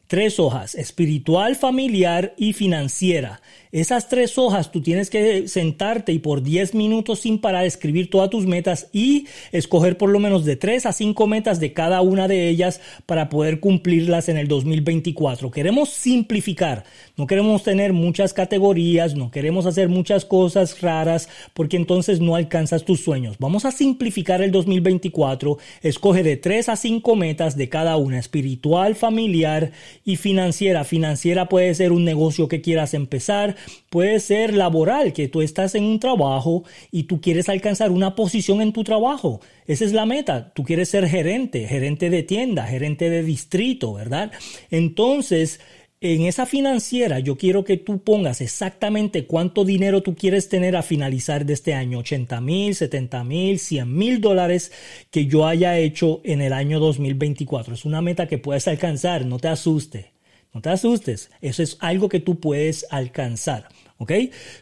Tres 0.08 0.40
hojas, 0.40 0.74
espiritual, 0.74 1.54
familiar 1.54 2.34
y 2.36 2.54
financiera. 2.54 3.40
Esas 3.72 4.10
tres 4.10 4.36
hojas 4.36 4.70
tú 4.70 4.82
tienes 4.82 5.08
que 5.08 5.48
sentarte 5.48 6.12
y 6.12 6.18
por 6.18 6.42
10 6.42 6.74
minutos 6.74 7.20
sin 7.20 7.38
parar 7.38 7.64
escribir 7.64 8.10
todas 8.10 8.28
tus 8.28 8.44
metas 8.44 8.88
y 8.92 9.26
escoger 9.50 9.96
por 9.96 10.10
lo 10.10 10.18
menos 10.18 10.44
de 10.44 10.56
3 10.56 10.84
a 10.84 10.92
5 10.92 11.26
metas 11.26 11.58
de 11.58 11.72
cada 11.72 12.02
una 12.02 12.28
de 12.28 12.50
ellas 12.50 12.82
para 13.06 13.30
poder 13.30 13.60
cumplirlas 13.60 14.28
en 14.28 14.36
el 14.36 14.46
2024. 14.46 15.50
Queremos 15.50 15.88
simplificar, 15.88 16.84
no 17.16 17.26
queremos 17.26 17.62
tener 17.62 17.94
muchas 17.94 18.34
categorías, 18.34 19.14
no 19.14 19.30
queremos 19.30 19.64
hacer 19.64 19.88
muchas 19.88 20.26
cosas 20.26 20.82
raras 20.82 21.30
porque 21.54 21.78
entonces 21.78 22.20
no 22.20 22.36
alcanzas 22.36 22.84
tus 22.84 23.00
sueños. 23.00 23.36
Vamos 23.38 23.64
a 23.64 23.72
simplificar 23.72 24.42
el 24.42 24.50
2024, 24.50 25.56
escoge 25.80 26.22
de 26.22 26.36
3 26.36 26.68
a 26.68 26.76
5 26.76 27.16
metas 27.16 27.56
de 27.56 27.70
cada 27.70 27.96
una, 27.96 28.18
espiritual, 28.18 28.96
familiar 28.96 29.72
y 30.04 30.16
financiera. 30.16 30.84
Financiera 30.84 31.48
puede 31.48 31.74
ser 31.74 31.92
un 31.92 32.04
negocio 32.04 32.48
que 32.48 32.60
quieras 32.60 32.92
empezar, 32.92 33.56
Puede 33.90 34.20
ser 34.20 34.54
laboral, 34.54 35.12
que 35.12 35.28
tú 35.28 35.42
estás 35.42 35.74
en 35.74 35.84
un 35.84 36.00
trabajo 36.00 36.64
y 36.90 37.04
tú 37.04 37.20
quieres 37.20 37.48
alcanzar 37.48 37.90
una 37.90 38.14
posición 38.14 38.60
en 38.60 38.72
tu 38.72 38.84
trabajo. 38.84 39.40
Esa 39.66 39.84
es 39.84 39.92
la 39.92 40.06
meta. 40.06 40.52
Tú 40.54 40.64
quieres 40.64 40.88
ser 40.88 41.08
gerente, 41.08 41.66
gerente 41.66 42.10
de 42.10 42.22
tienda, 42.22 42.66
gerente 42.66 43.10
de 43.10 43.22
distrito, 43.22 43.94
¿verdad? 43.94 44.32
Entonces, 44.70 45.60
en 46.02 46.22
esa 46.22 46.46
financiera 46.46 47.20
yo 47.20 47.36
quiero 47.36 47.62
que 47.62 47.76
tú 47.76 48.02
pongas 48.02 48.40
exactamente 48.40 49.26
cuánto 49.26 49.64
dinero 49.64 50.02
tú 50.02 50.16
quieres 50.16 50.48
tener 50.48 50.74
a 50.74 50.82
finalizar 50.82 51.46
de 51.46 51.52
este 51.52 51.74
año, 51.74 52.00
80 52.00 52.40
mil, 52.40 52.74
70 52.74 53.22
mil, 53.22 53.58
100 53.60 53.96
mil 53.96 54.20
dólares 54.20 54.72
que 55.12 55.26
yo 55.26 55.46
haya 55.46 55.78
hecho 55.78 56.20
en 56.24 56.40
el 56.40 56.52
año 56.52 56.80
2024. 56.80 57.74
Es 57.74 57.84
una 57.84 58.02
meta 58.02 58.26
que 58.26 58.38
puedes 58.38 58.66
alcanzar, 58.66 59.26
no 59.26 59.38
te 59.38 59.46
asuste. 59.46 60.12
No 60.52 60.60
te 60.60 60.68
asustes, 60.68 61.30
eso 61.40 61.62
es 61.62 61.78
algo 61.80 62.08
que 62.08 62.20
tú 62.20 62.38
puedes 62.38 62.86
alcanzar. 62.90 63.68
¿Ok? 63.98 64.12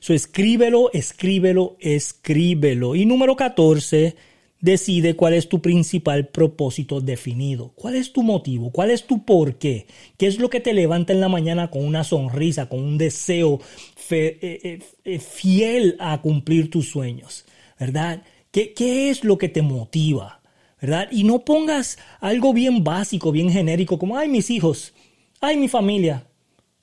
So 0.00 0.12
escríbelo, 0.12 0.90
escríbelo, 0.92 1.76
escríbelo. 1.80 2.94
Y 2.94 3.06
número 3.06 3.36
14, 3.36 4.14
decide 4.60 5.16
cuál 5.16 5.34
es 5.34 5.48
tu 5.48 5.60
principal 5.60 6.28
propósito 6.28 7.00
definido. 7.00 7.72
¿Cuál 7.74 7.96
es 7.96 8.12
tu 8.12 8.22
motivo? 8.22 8.70
¿Cuál 8.70 8.90
es 8.90 9.06
tu 9.06 9.24
por 9.24 9.56
qué? 9.56 9.86
¿Qué 10.16 10.26
es 10.26 10.38
lo 10.38 10.50
que 10.50 10.60
te 10.60 10.74
levanta 10.74 11.12
en 11.12 11.20
la 11.20 11.28
mañana 11.28 11.70
con 11.70 11.84
una 11.84 12.04
sonrisa, 12.04 12.68
con 12.68 12.80
un 12.80 12.98
deseo 12.98 13.60
eh, 14.10 14.38
eh, 14.42 14.78
eh, 15.04 15.18
fiel 15.18 15.96
a 15.98 16.20
cumplir 16.20 16.70
tus 16.70 16.88
sueños? 16.88 17.46
¿Verdad? 17.78 18.22
¿Qué, 18.52 18.74
¿Qué 18.74 19.10
es 19.10 19.24
lo 19.24 19.38
que 19.38 19.48
te 19.48 19.62
motiva? 19.62 20.40
¿Verdad? 20.80 21.08
Y 21.10 21.24
no 21.24 21.44
pongas 21.44 21.98
algo 22.20 22.52
bien 22.52 22.84
básico, 22.84 23.32
bien 23.32 23.50
genérico, 23.50 23.98
como, 23.98 24.16
ay, 24.16 24.28
mis 24.28 24.50
hijos 24.50 24.94
ay, 25.40 25.56
mi 25.56 25.68
familia, 25.68 26.26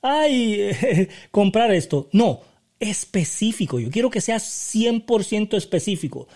ay, 0.01 0.71
comprar 1.31 1.71
esto. 1.73 2.09
No, 2.11 2.41
específico. 2.79 3.79
Yo 3.79 3.89
quiero 3.89 4.09
que 4.09 4.21
sea 4.21 4.37
100% 4.37 5.55
específico. 5.57 6.27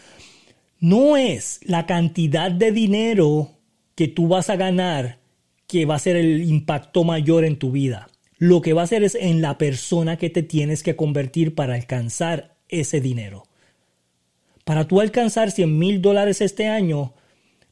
No 0.80 1.18
es 1.18 1.60
la 1.64 1.86
cantidad 1.86 2.52
de 2.52 2.72
dinero 2.72 3.52
que 3.96 4.08
tú 4.08 4.28
vas 4.28 4.50
a 4.50 4.56
ganar 4.56 5.20
que 5.68 5.86
va 5.86 5.96
a 5.96 6.00
ser 6.00 6.16
el 6.16 6.44
impacto 6.44 7.04
mayor 7.04 7.46
en 7.46 7.58
tu 7.58 7.72
vida. 7.72 8.10
Lo 8.38 8.62
que 8.62 8.74
va 8.74 8.82
a 8.82 8.88
ser 8.88 9.04
es 9.04 9.16
en 9.16 9.42
la 9.42 9.58
persona 9.58 10.18
que 10.18 10.30
te 10.30 10.44
tienes 10.44 10.84
que 10.84 10.96
convertir 10.96 11.54
para 11.54 11.76
alcanzar 11.76 12.56
ese 12.68 13.00
dinero. 13.00 13.44
Para 14.66 14.88
tú 14.88 15.00
alcanzar 15.00 15.52
100 15.52 15.78
mil 15.78 16.02
dólares 16.02 16.42
este 16.42 16.68
año, 16.68 17.14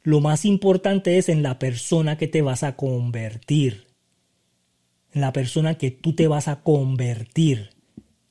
lo 0.04 0.22
más 0.22 0.46
importante 0.46 1.18
es 1.18 1.28
en 1.28 1.44
la 1.44 1.60
persona 1.60 2.18
que 2.18 2.28
te 2.28 2.42
vas 2.42 2.64
a 2.64 2.76
convertir 2.76 3.89
en 5.14 5.22
la 5.22 5.34
persona 5.34 5.78
que 5.78 5.92
tú 5.92 6.14
te 6.14 6.28
vas 6.28 6.48
a 6.48 6.62
convertir. 6.62 7.70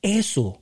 Eso 0.01 0.59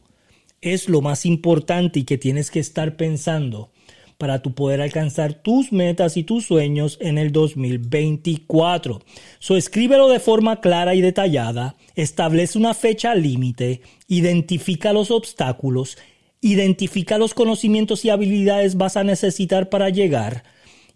es 0.62 0.90
lo 0.90 1.02
más 1.02 1.26
importante 1.26 2.00
y 2.00 2.04
que 2.04 2.18
tienes 2.18 2.52
que 2.52 2.60
estar 2.60 2.96
pensando 2.98 3.72
para 4.18 4.42
tu 4.42 4.54
poder 4.56 4.82
alcanzar 4.82 5.34
tus 5.34 5.72
metas 5.72 6.18
y 6.18 6.24
tus 6.24 6.46
sueños 6.46 6.98
en 7.02 7.18
el 7.18 7.32
2024. 7.32 9.02
So 9.40 9.56
escríbelo 9.56 10.10
de 10.10 10.20
forma 10.20 10.60
clara 10.60 10.96
y 10.96 11.02
detallada, 11.02 11.76
establece 11.96 12.58
una 12.58 12.74
fecha 12.74 13.14
límite, 13.14 13.82
identifica 14.08 14.92
los 14.92 15.12
obstáculos, 15.12 15.98
identifica 16.42 17.18
los 17.18 17.34
conocimientos 17.34 18.06
y 18.06 18.10
habilidades 18.10 18.76
vas 18.76 18.98
a 18.98 19.04
necesitar 19.04 19.70
para 19.70 19.90
llegar, 19.90 20.44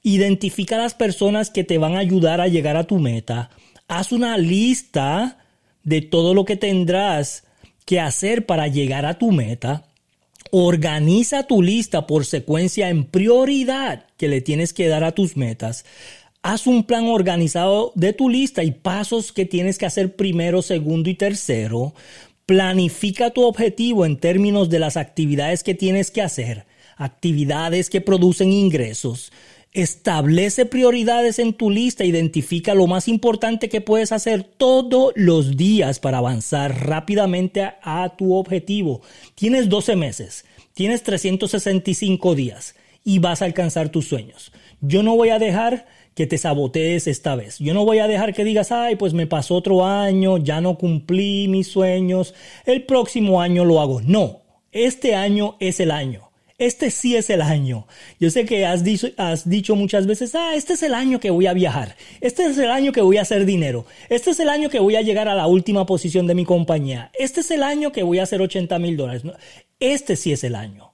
identifica 0.02 0.78
las 0.78 0.96
personas 0.96 1.52
que 1.52 1.64
te 1.64 1.78
van 1.78 1.96
a 1.96 2.00
ayudar 2.00 2.42
a 2.42 2.48
llegar 2.48 2.76
a 2.76 2.86
tu 2.86 2.98
meta, 2.98 3.52
haz 3.92 4.14
una 4.14 4.38
lista 4.38 5.38
de 5.84 6.02
todo 6.02 6.34
lo 6.34 6.46
que 6.46 6.56
tendrás 6.56 7.44
que 7.86 8.00
hacer 8.00 8.46
para 8.46 8.70
llegar 8.70 9.06
a 9.06 9.18
tu 9.18 9.34
meta. 9.34 9.84
Organiza 10.50 11.44
tu 11.44 11.62
lista 11.62 12.08
por 12.08 12.26
secuencia 12.26 12.88
en 12.88 13.04
prioridad 13.04 14.06
que 14.16 14.30
le 14.30 14.40
tienes 14.40 14.72
que 14.72 14.88
dar 14.88 15.04
a 15.04 15.12
tus 15.12 15.36
metas. 15.36 15.84
Haz 16.42 16.68
un 16.68 16.86
plan 16.86 17.08
organizado 17.08 17.92
de 17.96 18.14
tu 18.14 18.30
lista 18.30 18.64
y 18.64 18.72
pasos 18.72 19.34
que 19.34 19.46
tienes 19.46 19.78
que 19.78 19.88
hacer 19.88 20.16
primero, 20.16 20.62
segundo 20.62 21.10
y 21.10 21.16
tercero. 21.16 21.94
Planifica 22.46 23.32
tu 23.32 23.44
objetivo 23.44 24.06
en 24.06 24.16
términos 24.16 24.70
de 24.70 24.80
las 24.80 24.96
actividades 24.96 25.64
que 25.64 25.74
tienes 25.74 26.12
que 26.12 26.22
hacer, 26.22 26.66
actividades 26.96 27.90
que 27.90 28.00
producen 28.00 28.54
ingresos. 28.54 29.34
Establece 29.74 30.66
prioridades 30.66 31.40
en 31.40 31.54
tu 31.54 31.70
lista, 31.70 32.04
identifica 32.04 32.76
lo 32.76 32.88
más 32.88 33.08
importante 33.08 33.70
que 33.70 33.80
puedes 33.80 34.12
hacer 34.12 34.44
todos 34.44 35.14
los 35.16 35.56
días 35.56 36.00
para 36.00 36.18
avanzar 36.18 36.88
rápidamente 36.88 37.64
a, 37.82 38.14
tu 38.18 38.36
objetivo. 38.36 39.02
Tienes 39.34 39.70
12 39.70 39.96
meses, 39.96 40.44
tienes 40.74 41.04
365 41.04 42.36
días 42.36 42.76
y 43.06 43.20
vas 43.20 43.42
a 43.42 43.46
alcanzar 43.46 43.88
tus 43.88 44.10
sueños. 44.10 44.52
Yo 44.82 45.04
no 45.04 45.16
voy 45.16 45.30
a 45.30 45.40
dejar 45.40 45.88
que 46.16 46.28
te 46.28 46.38
sabotees 46.38 47.08
esta 47.08 47.36
vez. 47.36 47.58
Yo 47.60 47.74
no 47.74 47.86
voy 47.86 48.00
a 48.00 48.10
dejar 48.10 48.34
que 48.34 48.44
digas, 48.44 48.74
ay, 48.74 48.98
pues 48.98 49.14
me 49.14 49.26
pasó 49.26 49.56
otro 49.56 49.86
año, 49.86 50.38
ya 50.38 50.60
no 50.60 50.78
cumplí 50.78 51.48
mis 51.48 51.68
sueños, 51.68 52.34
el 52.66 52.84
próximo 52.84 53.40
año 53.40 53.64
lo 53.64 53.80
hago. 53.80 54.02
No, 54.02 54.42
este 54.74 55.16
año 55.16 55.56
es 55.62 55.80
el 55.80 55.92
año 55.92 56.31
este 56.62 56.92
sí 56.92 57.16
es 57.16 57.32
el 57.32 57.42
año. 57.42 57.88
Yo 58.20 58.30
sé 58.30 58.46
que 58.46 58.68
has 58.68 58.84
dicho, 58.84 59.08
has 59.18 59.50
dicho 59.50 59.76
muchas 59.76 60.06
veces, 60.06 60.36
ah, 60.36 60.54
este 60.54 60.74
es 60.74 60.84
el 60.84 60.94
año 60.94 61.20
que 61.20 61.32
voy 61.32 61.48
a 61.48 61.54
viajar, 61.54 61.96
este 62.22 62.46
es 62.46 62.58
el 62.60 62.70
año 62.70 62.92
que 62.92 63.02
voy 63.02 63.18
a 63.18 63.24
hacer 63.24 63.46
dinero, 63.46 63.88
este 64.10 64.30
es 64.30 64.40
el 64.40 64.48
año 64.48 64.70
que 64.70 64.80
voy 64.80 64.96
a 64.96 65.02
llegar 65.02 65.28
a 65.28 65.34
la 65.34 65.48
última 65.48 65.88
posición 65.88 66.28
de 66.28 66.36
mi 66.36 66.46
compañía, 66.46 67.12
este 67.18 67.42
es 67.42 67.50
el 67.50 67.64
año 67.64 67.92
que 67.92 68.04
voy 68.04 68.20
a 68.20 68.24
hacer 68.24 68.42
80 68.42 68.78
mil 68.78 68.96
dólares. 68.96 69.24
Este 69.80 70.16
sí 70.16 70.32
es 70.32 70.44
el 70.44 70.54
año, 70.54 70.94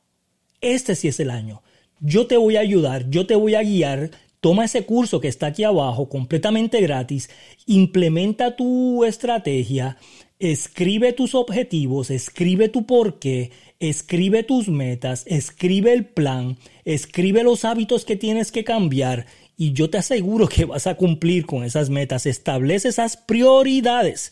este 0.61 0.95
sí 0.95 1.09
es 1.09 1.19
el 1.19 1.31
año. 1.31 1.61
Yo 1.99 2.27
te 2.27 2.37
voy 2.37 2.55
a 2.55 2.61
ayudar, 2.61 3.09
yo 3.09 3.27
te 3.27 3.35
voy 3.35 3.55
a 3.55 3.61
guiar. 3.61 4.11
Toma 4.39 4.65
ese 4.65 4.85
curso 4.85 5.19
que 5.19 5.27
está 5.27 5.47
aquí 5.47 5.65
abajo, 5.65 6.07
completamente 6.07 6.79
gratis, 6.79 7.29
implementa 7.65 8.55
tu 8.55 9.03
estrategia, 9.03 9.97
escribe 10.39 11.11
tus 11.13 11.33
objetivos, 11.35 12.11
escribe 12.11 12.69
tu 12.69 12.85
porqué, 12.85 13.51
escribe 13.79 14.43
tus 14.43 14.67
metas, 14.67 15.23
escribe 15.27 15.93
el 15.93 16.05
plan, 16.05 16.57
escribe 16.85 17.43
los 17.43 17.65
hábitos 17.65 18.05
que 18.05 18.15
tienes 18.15 18.51
que 18.51 18.63
cambiar 18.63 19.25
y 19.57 19.73
yo 19.73 19.89
te 19.89 19.97
aseguro 19.97 20.47
que 20.47 20.65
vas 20.65 20.87
a 20.87 20.95
cumplir 20.95 21.45
con 21.45 21.63
esas 21.63 21.89
metas. 21.89 22.25
Establece 22.25 22.89
esas 22.89 23.17
prioridades. 23.17 24.31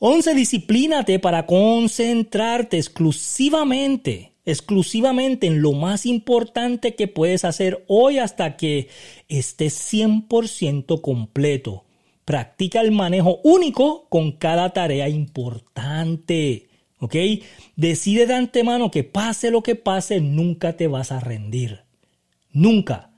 11. 0.00 0.34
Disciplínate 0.34 1.18
para 1.20 1.46
concentrarte 1.46 2.76
exclusivamente, 2.76 4.32
exclusivamente 4.44 5.46
en 5.46 5.62
lo 5.62 5.72
más 5.72 6.04
importante 6.04 6.96
que 6.96 7.06
puedes 7.06 7.44
hacer 7.44 7.84
hoy 7.86 8.18
hasta 8.18 8.56
que 8.56 8.88
estés 9.28 9.92
100% 9.92 11.00
completo. 11.00 11.84
Practica 12.24 12.80
el 12.80 12.90
manejo 12.90 13.40
único 13.44 14.08
con 14.08 14.32
cada 14.32 14.72
tarea 14.72 15.08
importante. 15.08 16.68
¿Ok? 17.00 17.16
Decide 17.76 18.26
de 18.26 18.34
antemano 18.34 18.90
que 18.90 19.04
pase 19.04 19.50
lo 19.50 19.62
que 19.62 19.74
pase, 19.74 20.20
nunca 20.20 20.76
te 20.76 20.86
vas 20.86 21.12
a 21.12 21.20
rendir. 21.20 21.80
Nunca. 22.52 23.10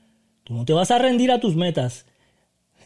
Tú 0.45 0.55
no 0.55 0.65
te 0.65 0.73
vas 0.73 0.91
a 0.91 0.99
rendir 0.99 1.31
a 1.31 1.41
tus 1.41 1.57
metas. 1.57 2.07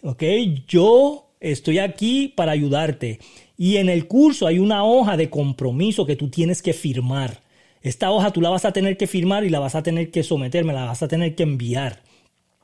¿Ok? 0.03 0.23
Yo 0.67 1.31
estoy 1.41 1.79
aquí 1.79 2.29
para 2.29 2.53
ayudarte. 2.53 3.19
Y 3.57 3.77
en 3.77 3.89
el 3.89 4.07
curso 4.07 4.47
hay 4.47 4.59
una 4.59 4.85
hoja 4.85 5.17
de 5.17 5.31
compromiso 5.31 6.07
que 6.07 6.17
tú 6.17 6.29
tienes 6.29 6.63
que 6.63 6.73
firmar. 6.73 7.43
Esta 7.83 8.11
hoja 8.11 8.31
tú 8.31 8.41
la 8.41 8.51
vas 8.51 8.65
a 8.65 8.73
tener 8.73 8.97
que 8.97 9.07
firmar 9.07 9.45
y 9.45 9.51
la 9.51 9.59
vas 9.59 9.75
a 9.75 9.83
tener 9.83 10.11
que 10.11 10.23
someter, 10.23 10.65
me 10.65 10.73
la 10.73 10.85
vas 10.85 11.03
a 11.03 11.09
tener 11.09 11.35
que 11.35 11.43
enviar. 11.43 12.03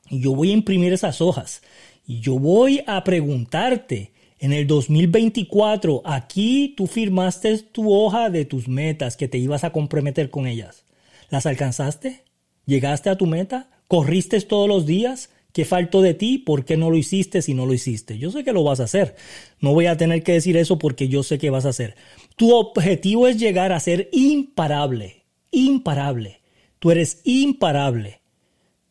Y 0.09 0.19
yo 0.21 0.35
voy 0.35 0.51
a 0.51 0.53
imprimir 0.53 0.93
esas 0.93 1.21
hojas. 1.21 1.61
Y 2.05 2.19
yo 2.19 2.39
voy 2.39 2.83
a 2.87 3.03
preguntarte, 3.03 4.11
en 4.39 4.53
el 4.53 4.67
2024, 4.67 6.03
aquí 6.05 6.73
tú 6.77 6.85
firmaste 6.87 7.57
tu 7.57 7.91
hoja 7.93 8.29
de 8.29 8.45
tus 8.45 8.67
metas 8.67 9.17
que 9.17 9.27
te 9.27 9.37
ibas 9.37 9.63
a 9.63 9.71
comprometer 9.71 10.29
con 10.29 10.45
ellas. 10.45 10.85
¿Las 11.29 11.45
alcanzaste? 11.45 12.23
¿Llegaste 12.65 13.09
a 13.09 13.17
tu 13.17 13.25
meta? 13.25 13.69
¿Corriste 13.87 14.39
todos 14.41 14.67
los 14.67 14.85
días? 14.85 15.31
¿Qué 15.53 15.65
faltó 15.65 16.03
de 16.03 16.13
ti? 16.13 16.37
¿Por 16.37 16.65
qué 16.65 16.77
no 16.77 16.91
lo 16.91 16.97
hiciste 16.97 17.41
si 17.41 17.55
no 17.55 17.65
lo 17.65 17.73
hiciste? 17.73 18.19
Yo 18.19 18.29
sé 18.29 18.43
que 18.43 18.53
lo 18.53 18.63
vas 18.63 18.79
a 18.79 18.83
hacer. 18.83 19.15
No 19.59 19.73
voy 19.73 19.87
a 19.87 19.97
tener 19.97 20.21
que 20.21 20.33
decir 20.33 20.55
eso 20.55 20.77
porque 20.77 21.07
yo 21.07 21.23
sé 21.23 21.39
que 21.39 21.49
vas 21.49 21.65
a 21.65 21.69
hacer. 21.69 21.95
Tu 22.35 22.53
objetivo 22.53 23.27
es 23.27 23.39
llegar 23.39 23.71
a 23.71 23.79
ser 23.79 24.09
imparable. 24.11 25.23
Imparable. 25.49 26.41
Tú 26.77 26.91
eres 26.91 27.21
imparable. 27.23 28.21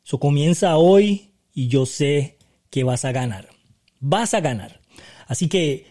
Eso 0.04 0.18
comienza 0.18 0.76
hoy 0.76 1.30
y 1.54 1.68
yo 1.68 1.86
sé 1.86 2.36
que 2.70 2.82
vas 2.82 3.04
a 3.04 3.12
ganar. 3.12 3.48
Vas 4.00 4.34
a 4.34 4.40
ganar. 4.40 4.80
Así 5.26 5.48
que, 5.48 5.84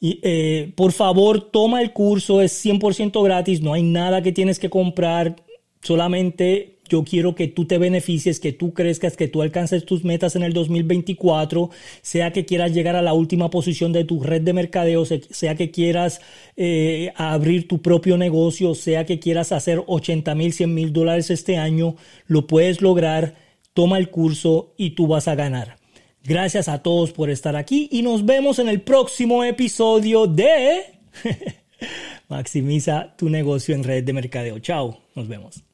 eh, 0.00 0.72
por 0.74 0.92
favor, 0.92 1.50
toma 1.50 1.82
el 1.82 1.92
curso, 1.92 2.40
es 2.40 2.52
100% 2.52 3.22
gratis, 3.22 3.60
no 3.60 3.74
hay 3.74 3.82
nada 3.82 4.22
que 4.22 4.32
tienes 4.32 4.58
que 4.58 4.70
comprar, 4.70 5.36
solamente 5.82 6.76
yo 6.88 7.04
quiero 7.04 7.34
que 7.34 7.48
tú 7.48 7.64
te 7.64 7.78
beneficies, 7.78 8.40
que 8.40 8.52
tú 8.52 8.72
crezcas, 8.72 9.16
que 9.16 9.28
tú 9.28 9.42
alcances 9.42 9.84
tus 9.84 10.04
metas 10.04 10.36
en 10.36 10.42
el 10.42 10.52
2024, 10.52 11.70
sea 12.02 12.32
que 12.32 12.44
quieras 12.44 12.72
llegar 12.72 12.96
a 12.96 13.02
la 13.02 13.12
última 13.12 13.50
posición 13.50 13.92
de 13.92 14.04
tu 14.04 14.22
red 14.22 14.42
de 14.42 14.52
mercadeo, 14.52 15.04
sea 15.04 15.54
que 15.56 15.70
quieras 15.70 16.20
eh, 16.56 17.12
abrir 17.16 17.68
tu 17.68 17.82
propio 17.82 18.16
negocio, 18.16 18.74
sea 18.74 19.04
que 19.04 19.18
quieras 19.18 19.52
hacer 19.52 19.82
80 19.86 20.34
mil, 20.34 20.52
100 20.52 20.74
mil 20.74 20.92
dólares 20.92 21.30
este 21.30 21.56
año, 21.56 21.96
lo 22.26 22.46
puedes 22.46 22.80
lograr, 22.80 23.34
toma 23.74 23.98
el 23.98 24.10
curso 24.10 24.74
y 24.76 24.90
tú 24.90 25.06
vas 25.06 25.28
a 25.28 25.34
ganar. 25.34 25.85
Gracias 26.26 26.68
a 26.68 26.82
todos 26.82 27.12
por 27.12 27.30
estar 27.30 27.54
aquí 27.54 27.88
y 27.92 28.02
nos 28.02 28.26
vemos 28.26 28.58
en 28.58 28.68
el 28.68 28.80
próximo 28.80 29.44
episodio 29.44 30.26
de 30.26 30.82
Maximiza 32.28 33.14
tu 33.16 33.28
negocio 33.28 33.74
en 33.74 33.84
red 33.84 34.02
de 34.02 34.12
mercadeo. 34.12 34.58
Chao, 34.58 34.98
nos 35.14 35.28
vemos. 35.28 35.65